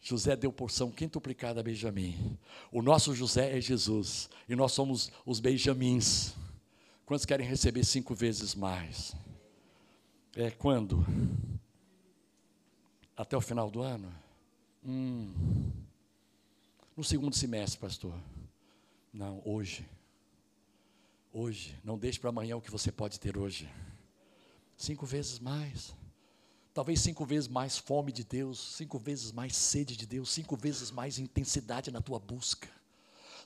José 0.00 0.34
deu 0.34 0.50
porção 0.50 0.90
quintuplicada 0.90 1.60
a 1.60 1.62
Benjamim. 1.62 2.38
O 2.72 2.80
nosso 2.80 3.14
José 3.14 3.58
é 3.58 3.60
Jesus 3.60 4.30
e 4.48 4.56
nós 4.56 4.72
somos 4.72 5.10
os 5.26 5.38
Benjamins. 5.38 6.34
Quantos 7.04 7.26
querem 7.26 7.46
receber 7.46 7.84
cinco 7.84 8.14
vezes 8.14 8.54
mais? 8.54 9.14
É 10.34 10.50
quando? 10.50 11.04
Até 13.14 13.36
o 13.36 13.40
final 13.40 13.70
do 13.70 13.82
ano? 13.82 14.10
Hum. 14.82 15.70
No 16.98 17.04
segundo 17.04 17.32
semestre, 17.32 17.78
pastor. 17.78 18.12
Não, 19.12 19.40
hoje. 19.44 19.88
Hoje. 21.32 21.78
Não 21.84 21.96
deixe 21.96 22.18
para 22.18 22.30
amanhã 22.30 22.56
o 22.56 22.60
que 22.60 22.72
você 22.72 22.90
pode 22.90 23.20
ter 23.20 23.38
hoje. 23.38 23.70
Cinco 24.76 25.06
vezes 25.06 25.38
mais. 25.38 25.94
Talvez 26.74 27.00
cinco 27.00 27.24
vezes 27.24 27.46
mais 27.46 27.78
fome 27.78 28.10
de 28.10 28.24
Deus, 28.24 28.58
cinco 28.74 28.98
vezes 28.98 29.30
mais 29.30 29.54
sede 29.54 29.96
de 29.96 30.08
Deus, 30.08 30.28
cinco 30.28 30.56
vezes 30.56 30.90
mais 30.90 31.20
intensidade 31.20 31.92
na 31.92 32.00
tua 32.00 32.18
busca, 32.18 32.68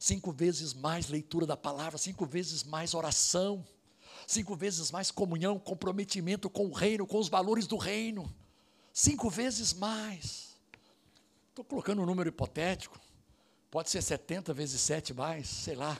cinco 0.00 0.32
vezes 0.32 0.72
mais 0.72 1.08
leitura 1.08 1.44
da 1.44 1.56
palavra, 1.56 1.98
cinco 1.98 2.24
vezes 2.24 2.64
mais 2.64 2.94
oração, 2.94 3.62
cinco 4.26 4.56
vezes 4.56 4.90
mais 4.90 5.10
comunhão, 5.10 5.58
comprometimento 5.58 6.48
com 6.48 6.68
o 6.68 6.72
reino, 6.72 7.06
com 7.06 7.18
os 7.18 7.28
valores 7.28 7.66
do 7.66 7.76
reino, 7.76 8.34
cinco 8.94 9.28
vezes 9.28 9.74
mais. 9.74 10.56
Estou 11.50 11.66
colocando 11.66 12.00
um 12.00 12.06
número 12.06 12.30
hipotético, 12.30 12.98
pode 13.72 13.88
ser 13.88 14.02
70 14.02 14.52
vezes 14.52 14.82
7 14.82 15.14
mais, 15.14 15.48
sei 15.48 15.74
lá. 15.74 15.98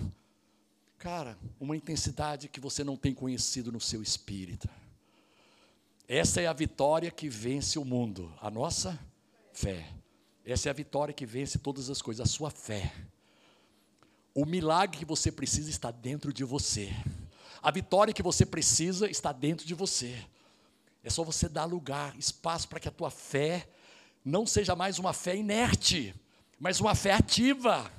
Cara, 0.99 1.39
uma 1.59 1.75
intensidade 1.75 2.47
que 2.47 2.61
você 2.61 2.85
não 2.85 2.99
tem 2.99 3.15
conhecido 3.15 3.73
no 3.73 3.81
seu 3.81 4.03
espírito. 4.03 4.69
Essa 6.07 6.43
é 6.43 6.47
a 6.47 6.53
vitória 6.53 7.11
que 7.11 7.31
vence 7.31 7.79
o 7.79 7.85
mundo, 7.85 8.31
a 8.43 8.51
nossa 8.51 9.01
fé. 9.55 9.89
Essa 10.45 10.69
é 10.69 10.71
a 10.71 10.75
vitória 10.75 11.15
que 11.15 11.25
vence 11.25 11.59
todas 11.59 11.89
as 11.89 12.03
coisas, 12.03 12.29
a 12.29 12.31
sua 12.31 12.51
fé. 12.51 12.93
O 14.35 14.45
milagre 14.45 14.99
que 14.99 15.07
você 15.07 15.33
precisa 15.33 15.71
está 15.71 15.91
dentro 15.91 16.31
de 16.31 16.45
você. 16.45 16.95
A 17.63 17.71
vitória 17.71 18.13
que 18.13 18.23
você 18.23 18.45
precisa 18.45 19.09
está 19.09 19.33
dentro 19.33 19.67
de 19.67 19.73
você. 19.73 20.23
É 21.03 21.09
só 21.09 21.25
você 21.25 21.49
dar 21.49 21.65
lugar, 21.65 22.15
espaço 22.19 22.69
para 22.69 22.79
que 22.79 22.89
a 22.89 22.93
tua 22.93 23.11
fé 23.11 23.67
não 24.23 24.47
seja 24.47 24.77
mais 24.77 24.99
uma 24.99 25.15
fé 25.15 25.35
inerte, 25.35 26.15
mas 26.63 26.81
uma 26.81 26.95
fé 26.95 27.11
ativa. 27.11 27.91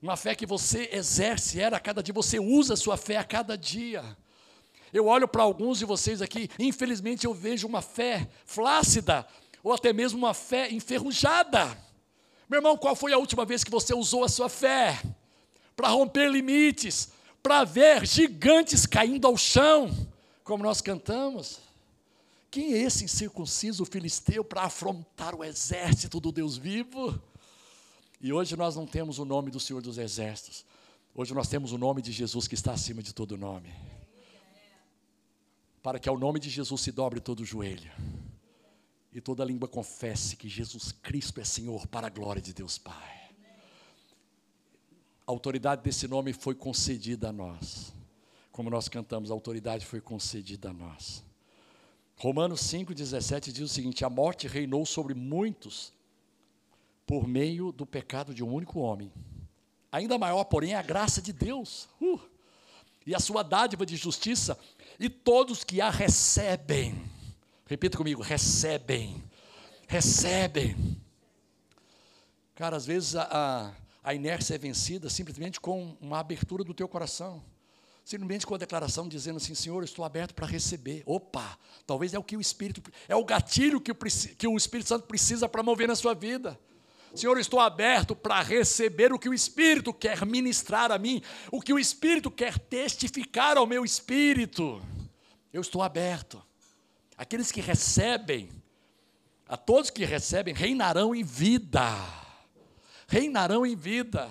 Uma 0.00 0.16
fé 0.16 0.34
que 0.34 0.46
você 0.46 0.88
exerce, 0.92 1.60
era 1.60 1.76
a 1.76 1.80
cada 1.80 2.02
dia, 2.02 2.14
você 2.14 2.38
usa 2.38 2.72
a 2.72 2.76
sua 2.76 2.96
fé 2.96 3.18
a 3.18 3.24
cada 3.24 3.56
dia. 3.56 4.02
Eu 4.94 5.06
olho 5.06 5.28
para 5.28 5.42
alguns 5.42 5.78
de 5.78 5.84
vocês 5.84 6.22
aqui, 6.22 6.48
infelizmente 6.58 7.26
eu 7.26 7.34
vejo 7.34 7.66
uma 7.66 7.82
fé 7.82 8.30
flácida, 8.46 9.26
ou 9.62 9.74
até 9.74 9.92
mesmo 9.92 10.18
uma 10.18 10.32
fé 10.32 10.70
enferrujada. 10.72 11.76
Meu 12.48 12.60
irmão, 12.60 12.78
qual 12.78 12.96
foi 12.96 13.12
a 13.12 13.18
última 13.18 13.44
vez 13.44 13.62
que 13.62 13.70
você 13.70 13.92
usou 13.92 14.24
a 14.24 14.28
sua 14.28 14.48
fé 14.48 14.98
para 15.76 15.88
romper 15.88 16.30
limites, 16.30 17.10
para 17.42 17.62
ver 17.62 18.06
gigantes 18.06 18.86
caindo 18.86 19.26
ao 19.26 19.36
chão, 19.36 19.90
como 20.42 20.64
nós 20.64 20.80
cantamos? 20.80 21.58
Quem 22.50 22.72
é 22.72 22.78
esse 22.78 23.04
incircunciso 23.04 23.84
filisteu 23.84 24.42
para 24.42 24.62
afrontar 24.62 25.34
o 25.34 25.44
exército 25.44 26.18
do 26.18 26.32
Deus 26.32 26.56
vivo? 26.56 27.20
E 28.20 28.32
hoje 28.32 28.56
nós 28.56 28.76
não 28.76 28.86
temos 28.86 29.18
o 29.18 29.24
nome 29.24 29.50
do 29.50 29.60
Senhor 29.60 29.82
dos 29.82 29.98
Exércitos. 29.98 30.64
Hoje 31.14 31.34
nós 31.34 31.48
temos 31.48 31.72
o 31.72 31.78
nome 31.78 32.02
de 32.02 32.12
Jesus 32.12 32.48
que 32.48 32.54
está 32.54 32.72
acima 32.72 33.02
de 33.02 33.14
todo 33.14 33.36
nome 33.36 33.72
para 35.86 36.00
que 36.00 36.08
ao 36.08 36.18
nome 36.18 36.40
de 36.40 36.50
Jesus 36.50 36.80
se 36.80 36.90
dobre 36.90 37.20
todo 37.20 37.38
o 37.38 37.44
joelho 37.44 37.92
e 39.12 39.20
toda 39.20 39.44
língua 39.44 39.68
confesse 39.68 40.34
que 40.34 40.48
Jesus 40.48 40.90
Cristo 40.90 41.40
é 41.40 41.44
Senhor 41.44 41.86
para 41.86 42.08
a 42.08 42.10
glória 42.10 42.42
de 42.42 42.52
Deus 42.52 42.76
Pai. 42.76 43.30
A 45.24 45.30
autoridade 45.30 45.84
desse 45.84 46.08
nome 46.08 46.32
foi 46.32 46.56
concedida 46.56 47.28
a 47.28 47.32
nós. 47.32 47.94
Como 48.50 48.68
nós 48.68 48.88
cantamos, 48.88 49.30
a 49.30 49.34
autoridade 49.34 49.86
foi 49.86 50.00
concedida 50.00 50.70
a 50.70 50.72
nós. 50.72 51.22
Romanos 52.16 52.62
5,17 52.62 53.52
diz 53.52 53.70
o 53.70 53.72
seguinte: 53.72 54.04
A 54.04 54.10
morte 54.10 54.48
reinou 54.48 54.84
sobre 54.84 55.14
muitos 55.14 55.92
por 57.06 57.26
meio 57.26 57.70
do 57.70 57.86
pecado 57.86 58.34
de 58.34 58.42
um 58.42 58.52
único 58.52 58.80
homem. 58.80 59.12
Ainda 59.92 60.18
maior, 60.18 60.44
porém, 60.44 60.72
é 60.72 60.76
a 60.76 60.82
graça 60.82 61.22
de 61.22 61.32
Deus. 61.32 61.88
Uh, 62.00 62.20
e 63.06 63.14
a 63.14 63.20
sua 63.20 63.42
dádiva 63.42 63.86
de 63.86 63.96
justiça 63.96 64.58
e 64.98 65.08
todos 65.08 65.62
que 65.62 65.80
a 65.80 65.90
recebem, 65.90 67.00
repita 67.66 67.96
comigo: 67.96 68.20
recebem, 68.20 69.22
recebem. 69.86 70.76
Cara, 72.54 72.76
às 72.76 72.86
vezes 72.86 73.14
a, 73.14 73.74
a, 74.02 74.14
inércia 74.14 74.54
é 74.54 74.58
vencida 74.58 75.08
simplesmente 75.08 75.60
com 75.60 75.96
uma 76.00 76.18
abertura 76.18 76.64
do 76.64 76.74
teu 76.74 76.88
coração 76.88 77.42
simplesmente 78.06 78.46
com 78.46 78.54
a 78.54 78.58
declaração 78.58 79.08
dizendo 79.08 79.38
assim, 79.38 79.52
Senhor, 79.52 79.82
estou 79.82 80.04
aberto 80.04 80.32
para 80.32 80.46
receber. 80.46 81.02
Opa, 81.04 81.58
talvez 81.84 82.14
é 82.14 82.18
o 82.18 82.22
que 82.22 82.36
o 82.36 82.40
Espírito, 82.40 82.80
é 83.08 83.16
o 83.16 83.24
gatilho 83.24 83.80
que 83.80 83.90
o, 83.90 83.96
que 83.96 84.46
o 84.46 84.56
Espírito 84.56 84.86
Santo 84.86 85.08
precisa 85.08 85.48
para 85.48 85.60
mover 85.60 85.88
na 85.88 85.96
sua 85.96 86.14
vida. 86.14 86.56
Senhor, 87.16 87.38
estou 87.38 87.60
aberto 87.60 88.14
para 88.14 88.42
receber 88.42 89.12
o 89.12 89.18
que 89.18 89.28
o 89.28 89.34
Espírito 89.34 89.92
quer 89.92 90.26
ministrar 90.26 90.92
a 90.92 90.98
mim, 90.98 91.22
o 91.50 91.60
que 91.60 91.72
o 91.72 91.78
Espírito 91.78 92.30
quer 92.30 92.58
testificar 92.58 93.56
ao 93.56 93.66
meu 93.66 93.84
espírito. 93.84 94.82
Eu 95.52 95.62
estou 95.62 95.82
aberto. 95.82 96.42
Aqueles 97.16 97.50
que 97.50 97.62
recebem, 97.62 98.50
a 99.48 99.56
todos 99.56 99.88
que 99.88 100.04
recebem, 100.04 100.52
reinarão 100.52 101.14
em 101.14 101.22
vida. 101.22 101.88
Reinarão 103.08 103.64
em 103.64 103.74
vida. 103.74 104.28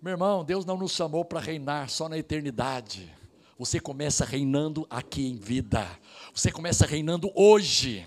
Meu 0.00 0.12
irmão, 0.12 0.44
Deus 0.44 0.64
não 0.64 0.78
nos 0.78 0.92
chamou 0.92 1.24
para 1.24 1.40
reinar 1.40 1.90
só 1.90 2.08
na 2.08 2.16
eternidade. 2.16 3.12
Você 3.58 3.78
começa 3.78 4.24
reinando 4.24 4.86
aqui 4.88 5.26
em 5.26 5.36
vida. 5.36 5.86
Você 6.34 6.50
começa 6.50 6.86
reinando 6.86 7.30
hoje. 7.34 8.06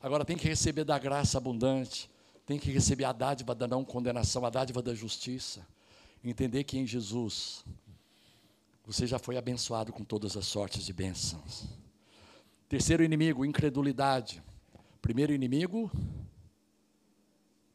Agora 0.00 0.24
tem 0.24 0.36
que 0.36 0.46
receber 0.46 0.84
da 0.84 0.98
graça 0.98 1.36
abundante 1.36 2.08
tem 2.50 2.58
que 2.58 2.72
receber 2.72 3.04
a 3.04 3.12
dádiva 3.12 3.54
da 3.54 3.68
não 3.68 3.84
condenação, 3.84 4.44
a 4.44 4.50
dádiva 4.50 4.82
da 4.82 4.92
justiça. 4.92 5.64
Entender 6.24 6.64
que 6.64 6.76
em 6.76 6.84
Jesus 6.84 7.64
você 8.84 9.06
já 9.06 9.20
foi 9.20 9.36
abençoado 9.36 9.92
com 9.92 10.02
todas 10.02 10.36
as 10.36 10.46
sortes 10.46 10.84
de 10.84 10.92
bênçãos. 10.92 11.66
Terceiro 12.68 13.04
inimigo, 13.04 13.44
incredulidade. 13.44 14.42
Primeiro 15.00 15.32
inimigo, 15.32 15.88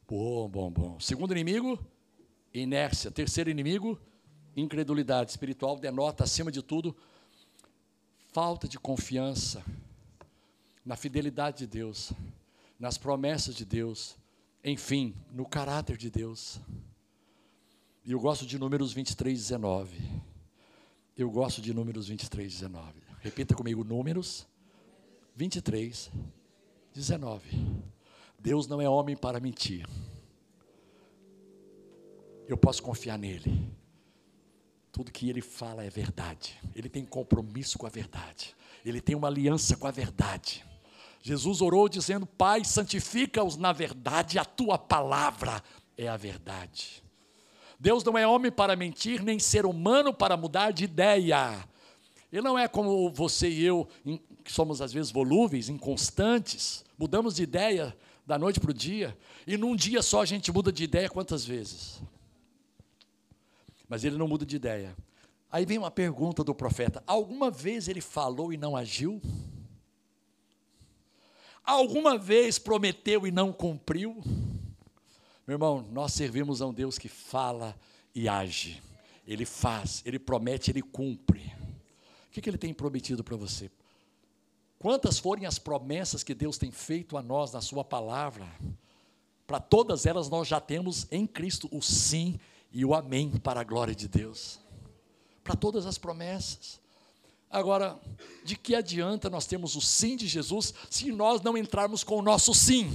bom, 0.06 0.46
bom, 0.46 0.70
bom. 0.70 1.00
Segundo 1.00 1.32
inimigo, 1.32 1.82
inércia. 2.52 3.10
Terceiro 3.10 3.48
inimigo, 3.48 3.98
incredulidade 4.54 5.30
espiritual 5.30 5.78
denota, 5.78 6.24
acima 6.24 6.52
de 6.52 6.60
tudo, 6.60 6.94
falta 8.30 8.68
de 8.68 8.78
confiança 8.78 9.64
na 10.84 10.96
fidelidade 10.96 11.60
de 11.60 11.66
Deus, 11.66 12.12
nas 12.78 12.98
promessas 12.98 13.54
de 13.54 13.64
Deus, 13.64 14.18
enfim, 14.66 15.14
no 15.30 15.46
caráter 15.46 15.96
de 15.96 16.10
Deus. 16.10 16.60
E 18.04 18.10
eu 18.10 18.18
gosto 18.18 18.44
de 18.44 18.58
Números 18.58 18.92
23, 18.92 19.38
19. 19.38 19.96
Eu 21.16 21.30
gosto 21.30 21.62
de 21.62 21.72
Números 21.72 22.08
23, 22.08 22.52
19. 22.52 23.00
Repita 23.20 23.54
comigo, 23.54 23.84
Números 23.84 24.44
23, 25.36 26.10
19. 26.92 27.48
Deus 28.40 28.66
não 28.66 28.80
é 28.80 28.88
homem 28.88 29.16
para 29.16 29.38
mentir. 29.38 29.86
Eu 32.48 32.56
posso 32.56 32.82
confiar 32.82 33.18
nele. 33.18 33.70
Tudo 34.90 35.12
que 35.12 35.30
ele 35.30 35.42
fala 35.42 35.84
é 35.84 35.90
verdade. 35.90 36.58
Ele 36.74 36.88
tem 36.88 37.04
compromisso 37.04 37.78
com 37.78 37.86
a 37.86 37.90
verdade. 37.90 38.56
Ele 38.84 39.00
tem 39.00 39.14
uma 39.14 39.28
aliança 39.28 39.76
com 39.76 39.86
a 39.86 39.92
verdade. 39.92 40.64
Jesus 41.26 41.60
orou 41.60 41.88
dizendo: 41.88 42.24
Pai, 42.24 42.64
santifica-os 42.64 43.56
na 43.56 43.72
verdade, 43.72 44.38
a 44.38 44.44
tua 44.44 44.78
palavra 44.78 45.60
é 45.98 46.06
a 46.06 46.16
verdade. 46.16 47.02
Deus 47.80 48.04
não 48.04 48.16
é 48.16 48.24
homem 48.24 48.52
para 48.52 48.76
mentir, 48.76 49.24
nem 49.24 49.36
ser 49.40 49.66
humano 49.66 50.14
para 50.14 50.36
mudar 50.36 50.70
de 50.70 50.84
ideia. 50.84 51.68
Ele 52.32 52.42
não 52.42 52.56
é 52.56 52.68
como 52.68 53.10
você 53.10 53.48
e 53.50 53.64
eu, 53.64 53.88
que 54.44 54.52
somos 54.52 54.80
às 54.80 54.92
vezes 54.92 55.10
volúveis, 55.10 55.68
inconstantes, 55.68 56.84
mudamos 56.96 57.34
de 57.34 57.42
ideia 57.42 57.96
da 58.24 58.38
noite 58.38 58.60
para 58.60 58.70
o 58.70 58.74
dia, 58.74 59.18
e 59.48 59.56
num 59.56 59.74
dia 59.74 60.02
só 60.02 60.22
a 60.22 60.24
gente 60.24 60.52
muda 60.52 60.70
de 60.70 60.84
ideia 60.84 61.10
quantas 61.10 61.44
vezes? 61.44 62.00
Mas 63.88 64.04
ele 64.04 64.16
não 64.16 64.28
muda 64.28 64.46
de 64.46 64.54
ideia. 64.54 64.96
Aí 65.50 65.66
vem 65.66 65.78
uma 65.78 65.90
pergunta 65.90 66.44
do 66.44 66.54
profeta: 66.54 67.02
alguma 67.04 67.50
vez 67.50 67.88
ele 67.88 68.00
falou 68.00 68.52
e 68.52 68.56
não 68.56 68.76
agiu? 68.76 69.20
Alguma 71.66 72.16
vez 72.16 72.60
prometeu 72.60 73.26
e 73.26 73.32
não 73.32 73.52
cumpriu? 73.52 74.22
Meu 75.44 75.56
irmão, 75.56 75.84
nós 75.90 76.12
servimos 76.12 76.62
a 76.62 76.66
um 76.66 76.72
Deus 76.72 76.96
que 76.96 77.08
fala 77.08 77.76
e 78.14 78.28
age. 78.28 78.80
Ele 79.26 79.44
faz, 79.44 80.00
ele 80.06 80.20
promete, 80.20 80.70
ele 80.70 80.80
cumpre. 80.80 81.52
O 82.28 82.30
que, 82.30 82.40
que 82.40 82.48
ele 82.48 82.56
tem 82.56 82.72
prometido 82.72 83.24
para 83.24 83.36
você? 83.36 83.68
Quantas 84.78 85.18
forem 85.18 85.44
as 85.44 85.58
promessas 85.58 86.22
que 86.22 86.34
Deus 86.34 86.56
tem 86.56 86.70
feito 86.70 87.16
a 87.16 87.22
nós 87.22 87.52
na 87.52 87.60
Sua 87.60 87.82
palavra, 87.84 88.46
para 89.44 89.58
todas 89.58 90.06
elas 90.06 90.28
nós 90.28 90.46
já 90.46 90.60
temos 90.60 91.06
em 91.10 91.26
Cristo 91.26 91.68
o 91.72 91.82
sim 91.82 92.38
e 92.70 92.84
o 92.84 92.94
amém 92.94 93.30
para 93.38 93.60
a 93.60 93.64
glória 93.64 93.94
de 93.94 94.06
Deus. 94.06 94.60
Para 95.42 95.56
todas 95.56 95.84
as 95.84 95.98
promessas. 95.98 96.80
Agora, 97.50 97.98
de 98.44 98.56
que 98.56 98.74
adianta 98.74 99.30
nós 99.30 99.46
termos 99.46 99.76
o 99.76 99.80
sim 99.80 100.16
de 100.16 100.26
Jesus 100.26 100.74
se 100.90 101.10
nós 101.12 101.40
não 101.40 101.56
entrarmos 101.56 102.02
com 102.02 102.18
o 102.18 102.22
nosso 102.22 102.54
sim? 102.54 102.90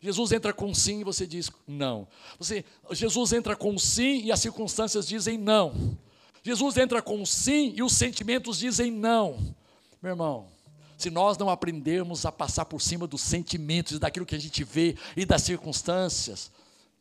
Jesus 0.00 0.32
entra 0.32 0.52
com 0.52 0.72
sim 0.72 1.00
e 1.00 1.04
você 1.04 1.26
diz 1.26 1.50
não. 1.66 2.08
Você, 2.38 2.64
Jesus 2.92 3.32
entra 3.32 3.54
com 3.54 3.78
sim 3.78 4.22
e 4.24 4.32
as 4.32 4.40
circunstâncias 4.40 5.06
dizem 5.06 5.36
não. 5.36 5.98
Jesus 6.42 6.76
entra 6.78 7.02
com 7.02 7.24
sim 7.26 7.74
e 7.76 7.82
os 7.82 7.92
sentimentos 7.92 8.58
dizem 8.58 8.90
não. 8.90 9.54
Meu 10.02 10.12
irmão, 10.12 10.48
se 10.96 11.10
nós 11.10 11.36
não 11.36 11.50
aprendermos 11.50 12.24
a 12.24 12.32
passar 12.32 12.64
por 12.64 12.80
cima 12.80 13.06
dos 13.06 13.20
sentimentos 13.20 13.92
e 13.92 13.98
daquilo 13.98 14.24
que 14.24 14.34
a 14.34 14.38
gente 14.38 14.64
vê 14.64 14.96
e 15.14 15.26
das 15.26 15.42
circunstâncias, 15.42 16.50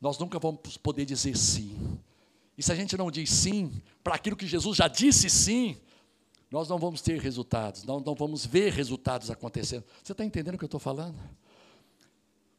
nós 0.01 0.17
nunca 0.17 0.39
vamos 0.39 0.75
poder 0.77 1.05
dizer 1.05 1.37
sim. 1.37 1.99
E 2.57 2.63
se 2.63 2.71
a 2.71 2.75
gente 2.75 2.97
não 2.97 3.09
diz 3.09 3.29
sim 3.29 3.81
para 4.03 4.15
aquilo 4.15 4.35
que 4.35 4.45
Jesus 4.45 4.77
já 4.77 4.89
disse 4.89 5.29
sim, 5.29 5.77
nós 6.51 6.67
não 6.67 6.79
vamos 6.79 7.01
ter 7.01 7.19
resultados, 7.19 7.83
nós 7.83 8.03
não 8.03 8.15
vamos 8.15 8.45
ver 8.45 8.73
resultados 8.73 9.29
acontecendo. 9.29 9.83
Você 10.03 10.13
está 10.13 10.25
entendendo 10.25 10.55
o 10.55 10.57
que 10.57 10.63
eu 10.63 10.67
estou 10.67 10.79
falando? 10.79 11.17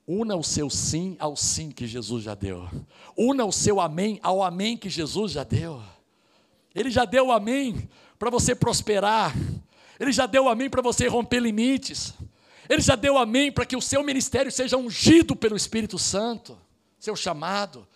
Una 0.06 0.36
o 0.36 0.42
seu 0.44 0.70
sim 0.70 1.16
ao 1.18 1.36
sim 1.36 1.70
que 1.70 1.86
Jesus 1.86 2.24
já 2.24 2.34
deu. 2.34 2.68
Una 3.16 3.44
o 3.44 3.52
seu 3.52 3.80
amém 3.80 4.18
ao 4.22 4.42
amém 4.42 4.76
que 4.76 4.88
Jesus 4.88 5.32
já 5.32 5.44
deu. 5.44 5.82
Ele 6.74 6.90
já 6.90 7.04
deu 7.04 7.28
o 7.28 7.32
amém 7.32 7.88
para 8.18 8.30
você 8.30 8.54
prosperar. 8.54 9.34
Ele 9.98 10.12
já 10.12 10.26
deu 10.26 10.44
o 10.44 10.48
amém 10.48 10.70
para 10.70 10.82
você 10.82 11.08
romper 11.08 11.40
limites. 11.40 12.14
Ele 12.68 12.80
já 12.80 12.94
deu 12.94 13.18
amém 13.18 13.50
para 13.50 13.66
que 13.66 13.76
o 13.76 13.82
seu 13.82 14.04
ministério 14.04 14.50
seja 14.52 14.76
ungido 14.76 15.34
pelo 15.34 15.56
Espírito 15.56 15.98
Santo, 15.98 16.56
seu 16.98 17.16
chamado. 17.16 17.86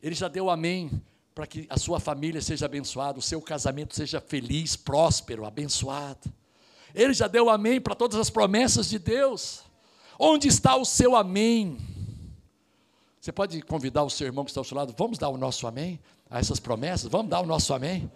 Ele 0.00 0.14
já 0.14 0.28
deu 0.28 0.48
amém 0.48 1.02
para 1.34 1.46
que 1.46 1.66
a 1.68 1.76
sua 1.76 1.98
família 1.98 2.40
seja 2.40 2.66
abençoada, 2.66 3.18
o 3.18 3.22
seu 3.22 3.42
casamento 3.42 3.94
seja 3.94 4.20
feliz, 4.20 4.76
próspero, 4.76 5.44
abençoado. 5.44 6.32
Ele 6.94 7.12
já 7.12 7.26
deu 7.26 7.50
amém 7.50 7.80
para 7.80 7.94
todas 7.94 8.18
as 8.18 8.30
promessas 8.30 8.88
de 8.88 9.00
Deus. 9.00 9.62
Onde 10.16 10.46
está 10.46 10.76
o 10.76 10.84
seu 10.84 11.16
amém? 11.16 11.76
Você 13.20 13.32
pode 13.32 13.60
convidar 13.62 14.04
o 14.04 14.10
seu 14.10 14.26
irmão 14.26 14.44
que 14.44 14.50
está 14.50 14.60
ao 14.60 14.64
seu 14.64 14.76
lado, 14.76 14.94
vamos 14.96 15.18
dar 15.18 15.28
o 15.28 15.36
nosso 15.36 15.66
amém 15.66 15.98
a 16.30 16.38
essas 16.38 16.60
promessas? 16.60 17.10
Vamos 17.10 17.30
dar 17.30 17.40
o 17.40 17.46
nosso 17.46 17.74
amém? 17.74 18.10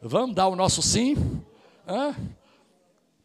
Vamos 0.00 0.34
dar 0.34 0.48
o 0.48 0.56
nosso 0.56 0.82
sim? 0.82 1.14
Hã? 1.86 2.16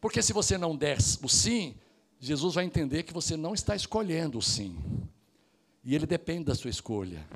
Porque 0.00 0.22
se 0.22 0.32
você 0.32 0.56
não 0.56 0.76
der 0.76 0.98
o 1.22 1.28
sim, 1.28 1.74
Jesus 2.20 2.54
vai 2.54 2.64
entender 2.64 3.02
que 3.02 3.12
você 3.12 3.36
não 3.36 3.52
está 3.52 3.74
escolhendo 3.74 4.38
o 4.38 4.42
sim. 4.42 4.78
E 5.82 5.94
ele 5.94 6.06
depende 6.06 6.44
da 6.44 6.54
sua 6.54 6.70
escolha. 6.70 7.26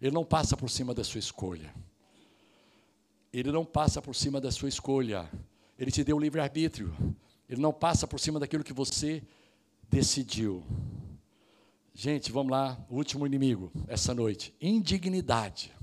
Ele 0.00 0.14
não 0.14 0.24
passa 0.24 0.56
por 0.56 0.70
cima 0.70 0.94
da 0.94 1.02
sua 1.02 1.18
escolha. 1.18 1.74
Ele 3.32 3.50
não 3.50 3.64
passa 3.64 4.00
por 4.00 4.14
cima 4.14 4.40
da 4.40 4.50
sua 4.50 4.68
escolha. 4.68 5.30
Ele 5.78 5.90
te 5.90 6.04
deu 6.04 6.18
livre-arbítrio. 6.18 6.94
Ele 7.48 7.60
não 7.60 7.72
passa 7.72 8.06
por 8.06 8.20
cima 8.20 8.38
daquilo 8.38 8.64
que 8.64 8.72
você 8.72 9.22
decidiu. 9.88 10.64
Gente, 11.94 12.30
vamos 12.30 12.52
lá, 12.52 12.78
o 12.88 12.94
último 12.94 13.26
inimigo 13.26 13.72
essa 13.88 14.14
noite: 14.14 14.54
indignidade, 14.60 15.74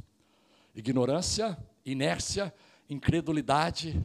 ignorância, 0.73 1.57
inércia, 1.85 2.53
incredulidade, 2.89 4.01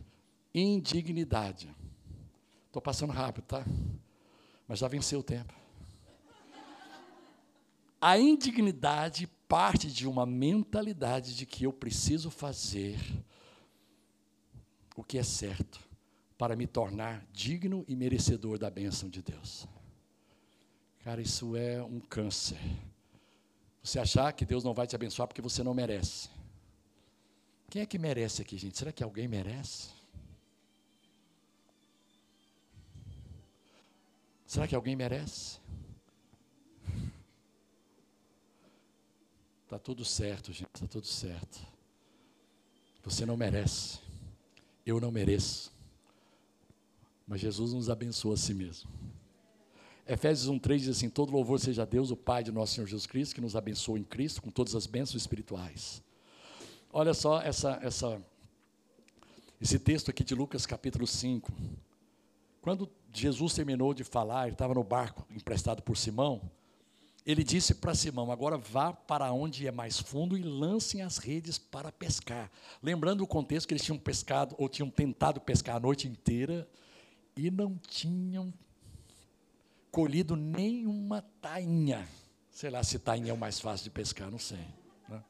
indignidade. 0.53 1.75
Estou 2.67 2.83
passando 2.83 3.13
rápido, 3.13 3.45
tá? 3.45 3.65
Mas 4.67 4.81
já 4.81 4.89
venceu 4.89 5.21
o 5.21 5.23
tempo. 5.23 5.55
A 8.01 8.19
indignidade 8.19 9.29
parte 9.51 9.91
de 9.91 10.07
uma 10.07 10.25
mentalidade 10.25 11.35
de 11.35 11.45
que 11.45 11.65
eu 11.65 11.73
preciso 11.73 12.31
fazer 12.31 12.97
o 14.95 15.03
que 15.03 15.19
é 15.19 15.25
certo 15.25 15.81
para 16.39 16.55
me 16.55 16.69
tornar 16.69 17.27
digno 17.33 17.85
e 17.89 17.97
merecedor 17.97 18.61
da 18.61 18.71
bênção 18.71 19.09
de 19.09 19.21
Deus. 19.21 19.67
Cara, 21.01 21.21
isso 21.21 21.57
é 21.57 21.83
um 21.83 21.99
câncer. 21.99 22.61
Você 23.83 23.99
achar 23.99 24.33
que 24.33 24.47
Deus 24.47 24.63
não 24.63 24.73
vai 24.73 24.87
te 24.87 24.95
abençoar 24.95 25.27
porque 25.27 25.43
você 25.43 25.65
não 25.65 25.75
merece. 25.75 26.29
Quem 27.69 27.83
é 27.83 27.87
que 27.87 27.99
merece 27.99 28.43
aqui, 28.43 28.57
gente? 28.57 28.79
Será 28.79 28.93
que 28.93 29.03
alguém 29.03 29.27
merece? 29.27 29.89
Será 34.47 34.69
que 34.69 34.77
alguém 34.77 34.95
merece? 34.95 35.59
Está 39.71 39.79
tudo 39.79 40.05
certo, 40.05 40.53
gente, 40.53 40.69
está 40.75 40.87
tudo 40.89 41.07
certo. 41.07 41.65
Você 43.05 43.25
não 43.25 43.37
merece. 43.37 44.01
Eu 44.85 45.01
não 45.01 45.13
mereço. 45.13 45.73
Mas 47.25 47.41
Jesus 47.41 47.73
nos 47.73 47.89
abençoa 47.89 48.35
a 48.35 48.37
si 48.37 48.53
mesmo. 48.53 48.91
Efésios 50.09 50.53
1,3 50.53 50.79
diz 50.79 50.89
assim: 50.89 51.09
Todo 51.09 51.31
louvor 51.31 51.61
seja 51.61 51.83
a 51.83 51.85
Deus, 51.85 52.11
o 52.11 52.17
Pai 52.17 52.43
de 52.43 52.51
nosso 52.51 52.75
Senhor 52.75 52.89
Jesus 52.89 53.07
Cristo, 53.07 53.33
que 53.33 53.41
nos 53.41 53.55
abençoou 53.55 53.97
em 53.97 54.03
Cristo 54.03 54.43
com 54.43 54.51
todas 54.51 54.75
as 54.75 54.89
bênçãos 54.89 55.23
espirituais. 55.23 56.03
Olha 56.93 57.15
só 57.15 57.41
essa, 57.41 57.79
essa, 57.81 58.21
esse 59.61 59.79
texto 59.79 60.11
aqui 60.11 60.25
de 60.25 60.35
Lucas 60.35 60.67
capítulo 60.67 61.07
5. 61.07 61.53
Quando 62.61 62.91
Jesus 63.13 63.55
terminou 63.55 63.95
de 63.95 64.03
falar, 64.03 64.47
ele 64.47 64.55
estava 64.55 64.75
no 64.75 64.83
barco 64.83 65.25
emprestado 65.31 65.81
por 65.81 65.97
Simão, 65.97 66.51
ele 67.27 67.45
disse 67.45 67.75
para 67.75 67.95
Simão: 67.95 68.33
Agora 68.33 68.57
vá 68.57 68.93
para 68.93 69.33
onde 69.33 69.67
é 69.67 69.71
mais 69.71 69.99
fundo 69.99 70.37
e 70.37 70.43
lancem 70.43 71.03
as 71.03 71.19
redes 71.19 71.59
para 71.59 71.93
pescar. 71.93 72.51
Lembrando 72.83 73.23
o 73.23 73.27
contexto 73.27 73.69
que 73.69 73.75
eles 73.75 73.85
tinham 73.85 73.99
pescado, 73.99 74.55
ou 74.59 74.69
tinham 74.69 74.91
tentado 74.91 75.41
pescar 75.41 75.77
a 75.77 75.81
noite 75.81 76.09
inteira, 76.09 76.69
e 77.37 77.51
não 77.51 77.77
tinham 77.77 78.53
colhido 79.91 80.37
nenhuma 80.37 81.23
tainha. 81.41 82.09
Sei 82.51 82.71
lá 82.71 82.83
se 82.83 82.99
tainha 82.99 83.31
é 83.31 83.35
o 83.35 83.39
mais 83.39 83.61
fácil 83.61 83.85
de 83.85 83.91
pescar, 83.91 84.31
não 84.31 84.39
sei. 84.39 84.65
Né? 85.09 85.23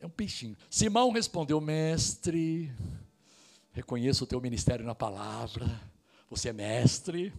É 0.00 0.06
um 0.06 0.10
peixinho. 0.10 0.56
Simão 0.68 1.10
respondeu, 1.12 1.60
mestre, 1.60 2.72
reconheço 3.72 4.24
o 4.24 4.26
teu 4.26 4.40
ministério 4.40 4.84
na 4.84 4.94
palavra, 4.94 5.80
você 6.28 6.50
é 6.50 6.52
mestre, 6.52 7.32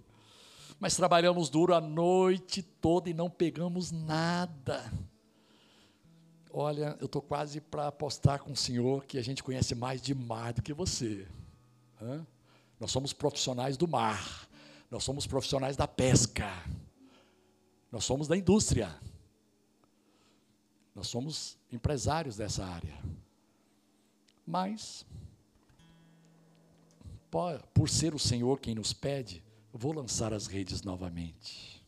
mas 0.81 0.95
trabalhamos 0.95 1.47
duro 1.47 1.75
a 1.75 1.79
noite 1.79 2.63
toda 2.63 3.07
e 3.07 3.13
não 3.13 3.29
pegamos 3.29 3.91
nada. 3.91 4.91
Olha, 6.51 6.97
eu 6.99 7.05
estou 7.05 7.21
quase 7.21 7.61
para 7.61 7.87
apostar 7.87 8.39
com 8.39 8.51
o 8.51 8.55
senhor 8.55 9.05
que 9.05 9.19
a 9.19 9.21
gente 9.21 9.43
conhece 9.43 9.75
mais 9.75 10.01
de 10.01 10.15
mar 10.15 10.53
do 10.53 10.63
que 10.63 10.73
você. 10.73 11.27
Hã? 12.01 12.25
Nós 12.79 12.89
somos 12.91 13.13
profissionais 13.13 13.77
do 13.77 13.87
mar. 13.87 14.49
Nós 14.89 15.03
somos 15.03 15.27
profissionais 15.27 15.77
da 15.77 15.87
pesca. 15.87 16.49
Nós 17.91 18.03
somos 18.03 18.27
da 18.27 18.35
indústria. 18.35 18.99
Nós 20.95 21.05
somos 21.07 21.59
empresários 21.71 22.37
dessa 22.37 22.65
área. 22.65 22.97
Mas, 24.47 25.05
por 27.71 27.87
ser 27.87 28.15
o 28.15 28.19
Senhor 28.19 28.59
quem 28.59 28.73
nos 28.73 28.93
pede, 28.93 29.43
vou 29.73 29.93
lançar 29.93 30.33
as 30.33 30.47
redes 30.47 30.81
novamente. 30.81 31.83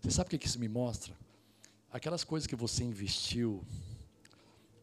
Você 0.00 0.10
sabe 0.10 0.34
o 0.34 0.38
que 0.38 0.46
isso 0.46 0.58
me 0.58 0.68
mostra? 0.68 1.16
Aquelas 1.90 2.24
coisas 2.24 2.46
que 2.46 2.54
você 2.54 2.84
investiu 2.84 3.64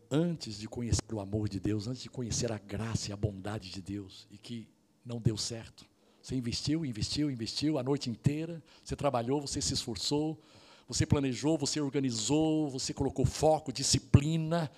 antes 0.09 0.59
de 0.59 0.67
conhecer 0.67 1.13
o 1.13 1.19
amor 1.19 1.49
de 1.49 1.59
Deus, 1.59 1.87
antes 1.87 2.03
de 2.03 2.09
conhecer 2.09 2.51
a 2.51 2.57
graça 2.57 3.09
e 3.09 3.13
a 3.13 3.17
bondade 3.17 3.69
de 3.71 3.81
Deus, 3.81 4.27
e 4.29 4.37
que 4.37 4.67
não 5.05 5.19
deu 5.19 5.37
certo. 5.37 5.85
Você 6.21 6.35
investiu, 6.35 6.85
investiu, 6.85 7.29
investiu 7.29 7.77
a 7.77 7.83
noite 7.83 8.09
inteira, 8.09 8.63
você 8.83 8.95
trabalhou, 8.95 9.41
você 9.41 9.61
se 9.61 9.73
esforçou, 9.73 10.41
você 10.87 11.05
planejou, 11.05 11.57
você 11.57 11.81
organizou, 11.81 12.69
você 12.69 12.93
colocou 12.93 13.25
foco, 13.25 13.73
disciplina. 13.73 14.71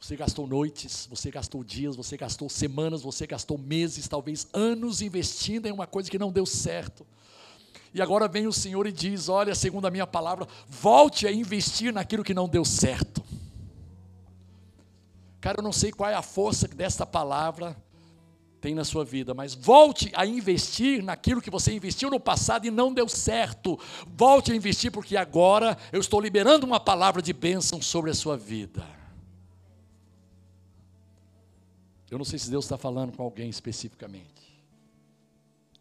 Você 0.00 0.14
gastou 0.14 0.46
noites, 0.46 1.06
você 1.10 1.30
gastou 1.30 1.64
dias, 1.64 1.96
você 1.96 2.16
gastou 2.16 2.48
semanas, 2.48 3.02
você 3.02 3.26
gastou 3.26 3.56
meses, 3.56 4.06
talvez 4.06 4.46
anos 4.52 5.00
investindo 5.00 5.66
em 5.66 5.72
uma 5.72 5.86
coisa 5.86 6.10
que 6.10 6.18
não 6.18 6.30
deu 6.30 6.44
certo. 6.44 7.06
E 7.94 8.02
agora 8.02 8.28
vem 8.28 8.46
o 8.46 8.52
Senhor 8.52 8.86
e 8.86 8.92
diz: 8.92 9.28
Olha, 9.28 9.54
segundo 9.54 9.86
a 9.86 9.90
minha 9.90 10.06
palavra, 10.06 10.46
volte 10.68 11.26
a 11.26 11.32
investir 11.32 11.92
naquilo 11.92 12.22
que 12.22 12.34
não 12.34 12.48
deu 12.48 12.64
certo. 12.64 13.24
Cara, 15.40 15.60
eu 15.60 15.62
não 15.62 15.72
sei 15.72 15.90
qual 15.90 16.10
é 16.10 16.14
a 16.14 16.22
força 16.22 16.68
desta 16.68 17.06
palavra, 17.06 17.76
tem 18.60 18.74
na 18.74 18.84
sua 18.84 19.04
vida, 19.04 19.32
mas 19.32 19.54
volte 19.54 20.10
a 20.14 20.26
investir 20.26 21.02
naquilo 21.02 21.40
que 21.40 21.50
você 21.50 21.72
investiu 21.72 22.10
no 22.10 22.18
passado 22.20 22.66
e 22.66 22.70
não 22.70 22.92
deu 22.92 23.08
certo. 23.08 23.78
Volte 24.06 24.52
a 24.52 24.54
investir, 24.54 24.90
porque 24.90 25.16
agora 25.16 25.78
eu 25.92 26.00
estou 26.00 26.20
liberando 26.20 26.66
uma 26.66 26.80
palavra 26.80 27.22
de 27.22 27.32
bênção 27.32 27.80
sobre 27.80 28.10
a 28.10 28.14
sua 28.14 28.36
vida. 28.36 28.84
Eu 32.10 32.18
não 32.18 32.24
sei 32.24 32.38
se 32.38 32.50
Deus 32.50 32.64
está 32.64 32.78
falando 32.78 33.16
com 33.16 33.22
alguém 33.22 33.48
especificamente, 33.48 34.64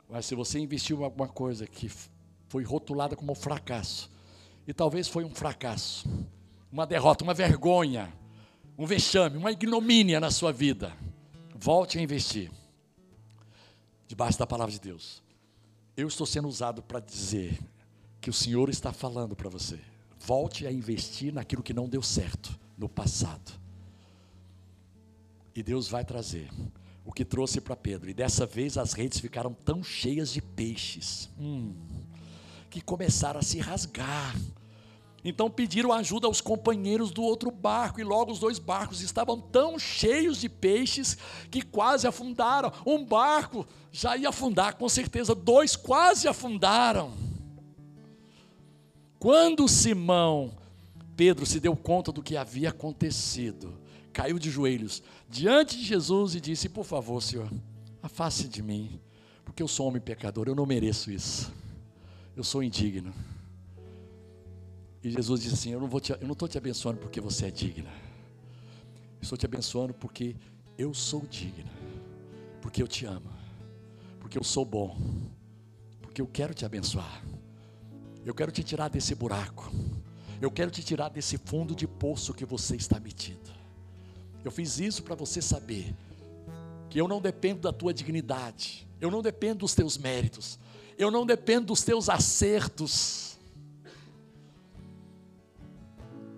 mas 0.10 0.26
se 0.26 0.36
você 0.36 0.60
investiu 0.60 1.02
em 1.02 1.04
alguma 1.04 1.28
coisa 1.28 1.68
que 1.68 1.92
foi 2.48 2.64
rotulada 2.64 3.16
como 3.16 3.36
fracasso, 3.36 4.10
e 4.68 4.74
talvez 4.74 5.08
foi 5.08 5.24
um 5.24 5.34
fracasso, 5.34 6.08
uma 6.72 6.86
derrota, 6.86 7.24
uma 7.24 7.34
vergonha, 7.34 8.12
um 8.78 8.86
vexame, 8.86 9.38
uma 9.38 9.52
ignomínia 9.52 10.20
na 10.20 10.32
sua 10.32 10.52
vida, 10.52 10.92
volte 11.56 11.98
a 11.98 12.02
investir 12.02 12.52
debaixo 14.08 14.38
da 14.38 14.48
palavra 14.48 14.72
de 14.72 14.80
Deus. 14.80 15.24
Eu 15.96 16.08
estou 16.08 16.28
sendo 16.28 16.48
usado 16.48 16.82
para 16.82 17.00
dizer 17.00 17.58
que 18.20 18.30
o 18.30 18.34
Senhor 18.34 18.70
está 18.70 18.92
falando 18.92 19.36
para 19.36 19.50
você. 19.50 19.80
Volte 20.20 20.66
a 20.66 20.72
investir 20.72 21.34
naquilo 21.34 21.64
que 21.64 21.74
não 21.74 21.88
deu 21.88 22.02
certo 22.02 22.58
no 22.78 22.90
passado. 22.90 23.54
E 25.56 25.64
Deus 25.64 25.88
vai 25.88 26.04
trazer 26.04 26.50
o 27.06 27.14
que 27.14 27.24
trouxe 27.24 27.62
para 27.62 27.76
Pedro. 27.76 28.10
E 28.10 28.14
dessa 28.14 28.46
vez 28.46 28.78
as 28.78 28.92
redes 28.92 29.20
ficaram 29.20 29.54
tão 29.54 29.82
cheias 29.82 30.34
de 30.34 30.42
peixes 30.42 31.30
hum, 31.40 31.74
que 32.70 32.82
começaram 32.82 33.40
a 33.40 33.44
se 33.44 33.60
rasgar. 33.60 34.36
Então 35.24 35.50
pediram 35.50 35.92
ajuda 35.92 36.28
aos 36.28 36.42
companheiros 36.42 37.10
do 37.10 37.24
outro 37.24 37.50
barco, 37.50 38.00
e 38.00 38.04
logo 38.04 38.32
os 38.32 38.38
dois 38.38 38.60
barcos 38.60 39.02
estavam 39.02 39.40
tão 39.40 39.80
cheios 39.80 40.40
de 40.40 40.50
peixes 40.50 41.18
que 41.50 41.62
quase 41.62 42.06
afundaram. 42.06 42.72
Um 42.86 43.04
barco 43.04 43.66
já 43.92 44.16
ia 44.18 44.30
afundar, 44.30 44.76
com 44.76 44.88
certeza, 44.88 45.34
dois 45.34 45.76
quase 45.76 46.28
afundaram. 46.28 47.14
Quando 49.18 49.68
Simão, 49.68 50.52
Pedro, 51.16 51.46
se 51.46 51.60
deu 51.60 51.76
conta 51.76 52.12
do 52.12 52.22
que 52.22 52.38
havia 52.38 52.70
acontecido, 52.70 53.85
caiu 54.16 54.40
de 54.40 54.50
joelhos 54.50 55.04
diante 55.30 55.76
de 55.76 55.84
Jesus 55.84 56.36
e 56.36 56.40
disse: 56.40 56.70
Por 56.70 56.86
favor, 56.86 57.22
Senhor, 57.22 57.52
afaste 58.02 58.48
de 58.48 58.64
mim, 58.64 58.98
porque 59.44 59.62
eu 59.62 59.68
sou 59.68 59.88
homem 59.88 60.02
pecador, 60.02 60.48
eu 60.48 60.56
não 60.56 60.66
mereço 60.66 61.12
isso, 61.12 61.54
eu 62.34 62.44
sou 62.44 62.64
indigno. 62.64 63.14
E 65.04 65.12
Jesus 65.12 65.42
disse 65.42 65.56
assim: 65.56 65.72
Eu 65.72 65.82
não 65.82 65.88
estou 65.88 66.48
te, 66.48 66.54
te 66.54 66.58
abençoando 66.58 66.98
porque 66.98 67.20
você 67.20 67.48
é 67.48 67.52
digna. 67.52 67.92
Estou 69.22 69.38
te 69.38 69.46
abençoando 69.46 69.94
porque 69.94 70.38
eu 70.78 70.94
sou 70.94 71.26
digna. 71.30 71.72
Porque 72.62 72.82
eu 72.82 72.88
te 72.88 73.06
amo. 73.06 73.30
Porque 74.20 74.38
eu 74.38 74.44
sou 74.44 74.64
bom. 74.64 74.98
Porque 76.02 76.22
eu 76.22 76.28
quero 76.28 76.54
te 76.54 76.66
abençoar. 76.66 77.22
Eu 78.24 78.34
quero 78.34 78.52
te 78.52 78.64
tirar 78.64 78.88
desse 78.88 79.14
buraco. 79.14 79.72
Eu 80.42 80.50
quero 80.50 80.72
te 80.72 80.82
tirar 80.82 81.10
desse 81.10 81.38
fundo 81.38 81.76
de 81.76 81.88
poço 81.88 82.34
que 82.34 82.46
você 82.46 82.76
está 82.76 83.00
metido. 83.00 83.55
Eu 84.46 84.52
fiz 84.52 84.80
isso 84.80 85.04
para 85.04 85.16
você 85.16 85.42
saber 85.42 85.94
que 86.90 87.02
eu 87.02 87.08
não 87.08 87.20
dependo 87.20 87.62
da 87.62 87.74
tua 87.74 87.94
dignidade. 87.94 88.88
Eu 89.02 89.12
não 89.12 89.22
dependo 89.22 89.60
dos 89.60 89.76
teus 89.76 89.98
méritos. 89.98 90.58
Eu 90.98 91.12
não 91.12 91.26
dependo 91.26 91.68
dos 91.68 91.84
teus 91.84 92.08
acertos 92.08 93.26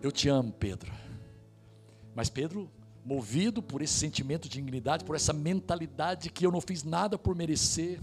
eu 0.01 0.12
te 0.12 0.30
amo, 0.30 0.51
Pedro. 0.51 0.91
Mas 2.16 2.30
Pedro, 2.30 2.70
movido 3.05 3.62
por 3.62 3.82
esse 3.82 3.93
sentimento 3.93 4.43
de 4.43 4.49
dignidade, 4.49 5.03
por 5.03 5.16
essa 5.16 5.34
mentalidade 5.34 6.30
que 6.30 6.45
eu 6.45 6.51
não 6.51 6.62
fiz 6.62 6.84
nada 6.84 7.18
por 7.18 7.36
merecer, 7.36 7.99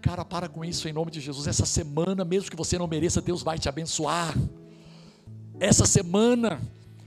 cara, 0.00 0.24
para 0.24 0.48
com 0.48 0.64
isso 0.64 0.88
em 0.88 0.92
nome 0.92 1.10
de 1.10 1.20
Jesus. 1.20 1.46
Essa 1.46 1.66
semana, 1.66 2.24
mesmo 2.24 2.50
que 2.50 2.56
você 2.56 2.78
não 2.78 2.86
mereça, 2.86 3.20
Deus 3.20 3.42
vai 3.42 3.58
te 3.58 3.68
abençoar. 3.68 4.34
Essa 5.58 5.86
semana, 5.86 6.60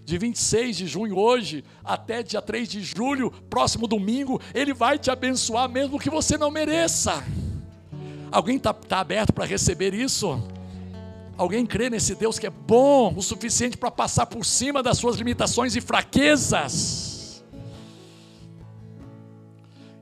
de 0.07 0.17
26 0.17 0.77
de 0.77 0.87
junho 0.87 1.17
hoje 1.17 1.65
até 1.83 2.23
dia 2.23 2.41
3 2.41 2.69
de 2.69 2.81
julho, 2.81 3.29
próximo 3.49 3.85
domingo, 3.89 4.39
Ele 4.55 4.73
vai 4.73 4.97
te 4.97 5.11
abençoar, 5.11 5.67
mesmo 5.67 5.99
que 5.99 6.09
você 6.09 6.37
não 6.37 6.49
mereça. 6.49 7.21
Alguém 8.31 8.55
está 8.55 8.73
tá 8.73 9.01
aberto 9.01 9.33
para 9.33 9.43
receber 9.43 9.93
isso? 9.93 10.41
Alguém 11.35 11.65
crê 11.65 11.89
nesse 11.89 12.15
Deus 12.15 12.39
que 12.39 12.47
é 12.47 12.49
bom 12.49 13.13
o 13.17 13.21
suficiente 13.21 13.75
para 13.75 13.91
passar 13.91 14.27
por 14.27 14.45
cima 14.45 14.81
das 14.81 14.97
suas 14.97 15.17
limitações 15.17 15.75
e 15.75 15.81
fraquezas? 15.81 17.43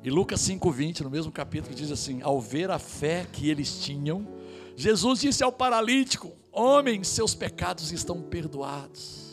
E 0.03 0.10
Lucas 0.12 0.39
5,20, 0.47 1.01
no 1.01 1.10
mesmo 1.10 1.32
capítulo, 1.32 1.74
diz 1.74 1.89
assim: 1.89 2.22
Ao 2.22 2.39
ver 2.39 2.70
a 2.70 2.78
fé 2.78 3.26
que 3.34 3.49
eles 3.49 3.80
tinham, 3.80 4.28
Jesus 4.76 5.22
disse 5.22 5.43
ao 5.43 5.51
paralítico: 5.51 6.32
Homem, 6.51 7.03
seus 7.03 7.34
pecados 7.34 7.91
estão 7.91 8.22
perdoados. 8.22 9.25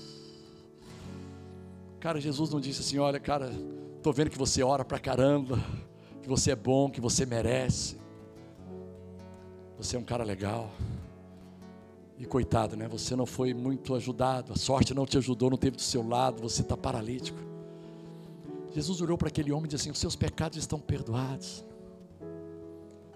Cara, 2.02 2.20
Jesus 2.20 2.50
não 2.50 2.60
disse 2.60 2.80
assim: 2.80 2.98
Olha, 2.98 3.20
cara, 3.20 3.52
estou 3.96 4.12
vendo 4.12 4.28
que 4.28 4.36
você 4.36 4.60
ora 4.60 4.84
para 4.84 4.98
caramba, 4.98 5.64
que 6.20 6.28
você 6.28 6.50
é 6.50 6.56
bom, 6.56 6.90
que 6.90 7.00
você 7.00 7.24
merece, 7.24 7.96
você 9.78 9.94
é 9.94 10.00
um 10.00 10.02
cara 10.02 10.24
legal. 10.24 10.68
E 12.18 12.24
coitado, 12.24 12.76
né? 12.76 12.88
Você 12.88 13.14
não 13.14 13.24
foi 13.24 13.54
muito 13.54 13.94
ajudado, 13.94 14.52
a 14.52 14.56
sorte 14.56 14.92
não 14.92 15.06
te 15.06 15.16
ajudou, 15.16 15.48
não 15.48 15.56
teve 15.56 15.76
do 15.76 15.82
seu 15.82 16.04
lado, 16.04 16.42
você 16.42 16.62
está 16.62 16.76
paralítico. 16.76 17.38
Jesus 18.72 19.00
olhou 19.00 19.16
para 19.16 19.28
aquele 19.28 19.52
homem 19.52 19.66
e 19.66 19.68
disse 19.68 19.82
assim: 19.82 19.92
Os 19.92 19.98
seus 19.98 20.16
pecados 20.16 20.58
estão 20.58 20.80
perdoados. 20.80 21.64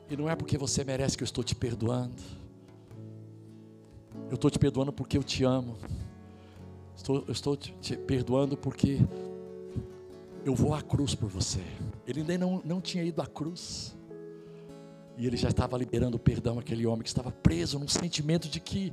E 0.08 0.16
não 0.16 0.30
é 0.30 0.36
porque 0.36 0.56
você 0.56 0.84
merece 0.84 1.16
que 1.16 1.24
eu 1.24 1.26
estou 1.26 1.42
te 1.42 1.56
perdoando. 1.56 2.22
Eu 4.30 4.36
estou 4.36 4.48
te 4.48 4.60
perdoando 4.60 4.92
porque 4.92 5.18
eu 5.18 5.24
te 5.24 5.42
amo. 5.42 5.76
Estou, 6.96 7.24
estou 7.28 7.56
te, 7.56 7.72
te 7.80 7.96
perdoando 7.96 8.56
porque 8.56 8.98
eu 10.44 10.54
vou 10.54 10.74
à 10.74 10.82
cruz 10.82 11.14
por 11.14 11.28
você. 11.28 11.60
Ele 12.06 12.20
ainda 12.20 12.38
não, 12.38 12.62
não 12.64 12.80
tinha 12.80 13.04
ido 13.04 13.20
à 13.20 13.26
cruz. 13.26 13.96
E 15.16 15.26
ele 15.26 15.36
já 15.36 15.48
estava 15.48 15.76
liberando 15.76 16.18
perdão 16.18 16.58
àquele 16.58 16.86
homem 16.86 17.02
que 17.02 17.08
estava 17.08 17.30
preso 17.30 17.78
num 17.78 17.88
sentimento 17.88 18.48
de 18.48 18.60
que. 18.60 18.92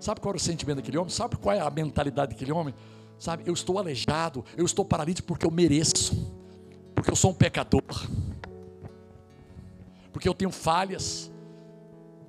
Sabe 0.00 0.20
qual 0.20 0.30
era 0.30 0.36
o 0.36 0.40
sentimento 0.40 0.76
daquele 0.76 0.98
homem? 0.98 1.10
Sabe 1.10 1.36
qual 1.36 1.54
é 1.54 1.60
a 1.60 1.70
mentalidade 1.70 2.32
daquele 2.32 2.52
homem? 2.52 2.74
Sabe, 3.18 3.42
eu 3.46 3.52
estou 3.52 3.78
aleijado, 3.78 4.44
eu 4.56 4.64
estou 4.64 4.84
paralítico 4.84 5.26
porque 5.26 5.44
eu 5.44 5.50
mereço, 5.50 6.32
porque 6.94 7.10
eu 7.10 7.16
sou 7.16 7.32
um 7.32 7.34
pecador, 7.34 7.82
porque 10.12 10.28
eu 10.28 10.34
tenho 10.34 10.52
falhas, 10.52 11.30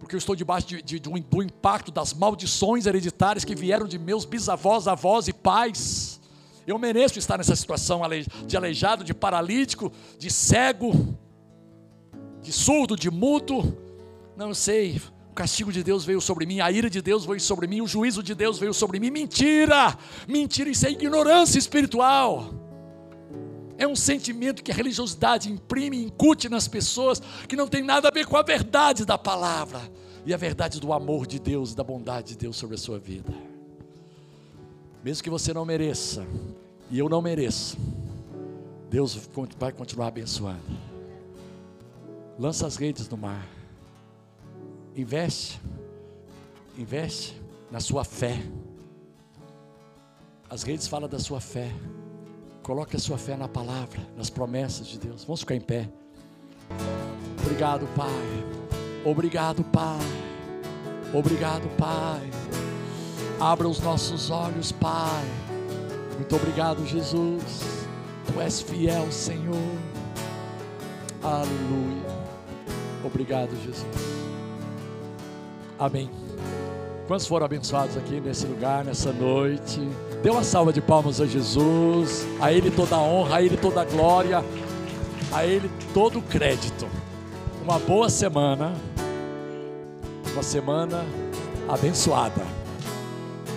porque 0.09 0.15
eu 0.15 0.17
estou 0.17 0.35
debaixo 0.35 0.65
de, 0.65 0.81
de, 0.81 0.99
de 0.99 1.07
do 1.07 1.43
impacto 1.43 1.91
das 1.91 2.15
maldições 2.15 2.87
hereditárias 2.87 3.45
que 3.45 3.53
vieram 3.53 3.87
de 3.87 3.99
meus 3.99 4.25
bisavós, 4.25 4.87
avós 4.87 5.27
e 5.27 5.33
pais. 5.33 6.19
Eu 6.65 6.79
mereço 6.79 7.19
estar 7.19 7.37
nessa 7.37 7.55
situação 7.55 8.01
de 8.47 8.57
aleijado, 8.57 9.03
de 9.03 9.13
paralítico, 9.13 9.91
de 10.17 10.31
cego 10.31 11.15
de 12.41 12.51
surdo, 12.51 12.95
de 12.95 13.11
mudo, 13.11 13.77
não 14.35 14.51
sei. 14.51 14.99
O 15.29 15.33
castigo 15.35 15.71
de 15.71 15.83
Deus 15.83 16.03
veio 16.05 16.19
sobre 16.19 16.47
mim, 16.47 16.59
a 16.59 16.71
ira 16.71 16.89
de 16.89 17.03
Deus 17.03 17.23
veio 17.23 17.39
sobre 17.39 17.67
mim, 17.67 17.81
o 17.81 17.87
juízo 17.87 18.23
de 18.23 18.33
Deus 18.33 18.57
veio 18.57 18.73
sobre 18.73 18.99
mim. 18.99 19.11
Mentira! 19.11 19.95
Mentira, 20.27 20.71
isso 20.71 20.87
é 20.87 20.89
ignorância 20.89 21.59
espiritual. 21.59 22.51
É 23.77 23.87
um 23.87 23.95
sentimento 23.95 24.63
que 24.63 24.71
a 24.71 24.75
religiosidade 24.75 25.51
imprime, 25.51 26.03
incute 26.03 26.49
nas 26.49 26.67
pessoas, 26.67 27.21
que 27.47 27.55
não 27.55 27.67
tem 27.67 27.83
nada 27.83 28.07
a 28.07 28.11
ver 28.11 28.25
com 28.25 28.35
a 28.35 28.41
verdade 28.41 29.05
da 29.05 29.19
palavra 29.19 29.98
e 30.29 30.33
a 30.33 30.37
verdade 30.37 30.79
do 30.79 30.93
amor 30.93 31.25
de 31.25 31.39
Deus 31.39 31.71
e 31.71 31.75
da 31.75 31.83
bondade 31.83 32.27
de 32.29 32.37
Deus 32.37 32.55
sobre 32.55 32.75
a 32.75 32.77
sua 32.77 32.99
vida. 32.99 33.33
Mesmo 35.03 35.23
que 35.23 35.29
você 35.29 35.51
não 35.51 35.65
mereça, 35.65 36.23
e 36.91 36.99
eu 36.99 37.09
não 37.09 37.19
mereço, 37.19 37.75
Deus 38.91 39.19
vai 39.57 39.71
continuar 39.71 40.05
abençoando. 40.05 40.61
Lança 42.37 42.67
as 42.67 42.75
redes 42.75 43.09
no 43.09 43.17
mar. 43.17 43.43
Investe. 44.95 45.59
Investe 46.77 47.41
na 47.71 47.79
sua 47.79 48.03
fé. 48.03 48.37
As 50.47 50.61
redes 50.61 50.87
falam 50.87 51.09
da 51.09 51.17
sua 51.17 51.41
fé. 51.41 51.71
Coloque 52.61 52.95
a 52.95 52.99
sua 52.99 53.17
fé 53.17 53.35
na 53.35 53.47
palavra, 53.47 53.99
nas 54.15 54.29
promessas 54.29 54.85
de 54.85 54.99
Deus. 54.99 55.23
Vamos 55.23 55.39
ficar 55.39 55.55
em 55.55 55.61
pé. 55.61 55.89
Obrigado, 57.41 57.87
Pai. 57.95 58.58
Obrigado, 59.05 59.63
Pai. 59.63 59.99
Obrigado, 61.13 61.67
Pai. 61.77 62.21
Abra 63.39 63.67
os 63.67 63.79
nossos 63.79 64.29
olhos, 64.29 64.71
Pai. 64.71 65.23
Muito 66.15 66.35
obrigado, 66.35 66.85
Jesus. 66.85 67.87
Tu 68.25 68.41
és 68.41 68.61
fiel, 68.61 69.09
Senhor. 69.11 69.55
Aleluia. 71.23 72.09
Obrigado, 73.03 73.51
Jesus. 73.63 73.85
Amém. 75.79 76.09
Quantos 77.07 77.25
foram 77.25 77.45
abençoados 77.45 77.97
aqui 77.97 78.19
nesse 78.19 78.45
lugar, 78.45 78.83
nessa 78.83 79.11
noite? 79.13 79.79
Dê 80.21 80.29
uma 80.29 80.43
salva 80.43 80.73
de 80.73 80.81
palmas 80.81 81.21
a 81.21 81.25
Jesus, 81.25 82.27
a 82.39 82.51
Ele 82.51 82.69
toda 82.69 82.97
a 82.97 83.01
honra, 83.01 83.37
a 83.37 83.41
Ele 83.41 83.55
toda 83.55 83.81
a 83.81 83.85
glória, 83.85 84.43
a 85.31 85.45
Ele 85.45 85.71
todo 85.93 86.19
o 86.19 86.21
crédito. 86.21 86.85
Uma 87.69 87.77
boa 87.77 88.09
semana, 88.09 88.73
uma 90.33 90.41
semana 90.41 91.05
abençoada. 91.67 92.41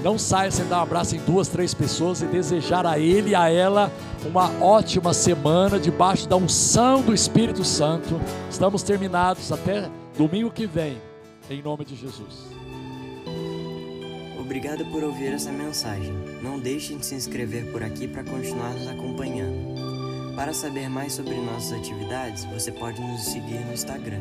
Não 0.05 0.19
saia 0.19 0.51
sem 0.51 0.67
dar 0.67 0.81
um 0.81 0.83
abraço 0.83 1.17
em 1.17 1.21
duas, 1.21 1.49
três 1.49 1.73
pessoas 1.73 2.21
e 2.21 2.27
desejar 2.27 2.85
a 2.85 2.99
ele 2.99 3.31
e 3.31 3.35
a 3.35 3.49
ela 3.49 3.91
uma 4.27 4.51
ótima 4.63 5.15
semana 5.15 5.81
debaixo 5.81 6.29
da 6.29 6.37
unção 6.37 7.01
do 7.01 7.15
Espírito 7.15 7.65
Santo. 7.65 8.21
Estamos 8.51 8.83
terminados 8.83 9.51
até 9.51 9.89
domingo 10.19 10.51
que 10.51 10.67
vem, 10.67 11.01
em 11.49 11.63
nome 11.63 11.87
de 11.87 11.97
Jesus. 11.97 12.51
Obrigado 14.39 14.85
por 14.91 15.03
ouvir 15.03 15.33
essa 15.33 15.51
mensagem. 15.51 16.13
Não 16.43 16.59
deixe 16.59 16.95
de 16.95 17.07
se 17.07 17.15
inscrever 17.15 17.73
por 17.73 17.83
aqui 17.83 18.07
para 18.07 18.23
continuar 18.23 18.75
nos 18.75 18.89
acompanhando. 18.89 19.72
Para 20.35 20.55
saber 20.55 20.89
mais 20.89 21.13
sobre 21.13 21.35
nossas 21.35 21.79
atividades, 21.79 22.45
você 22.47 22.73
pode 22.73 23.01
nos 23.01 23.23
seguir 23.25 23.61
no 23.67 23.75
Instagram, 23.75 24.21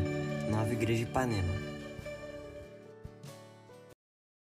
Nova 0.50 0.74
Igreja 0.74 1.04
Ipanema. 1.04 1.71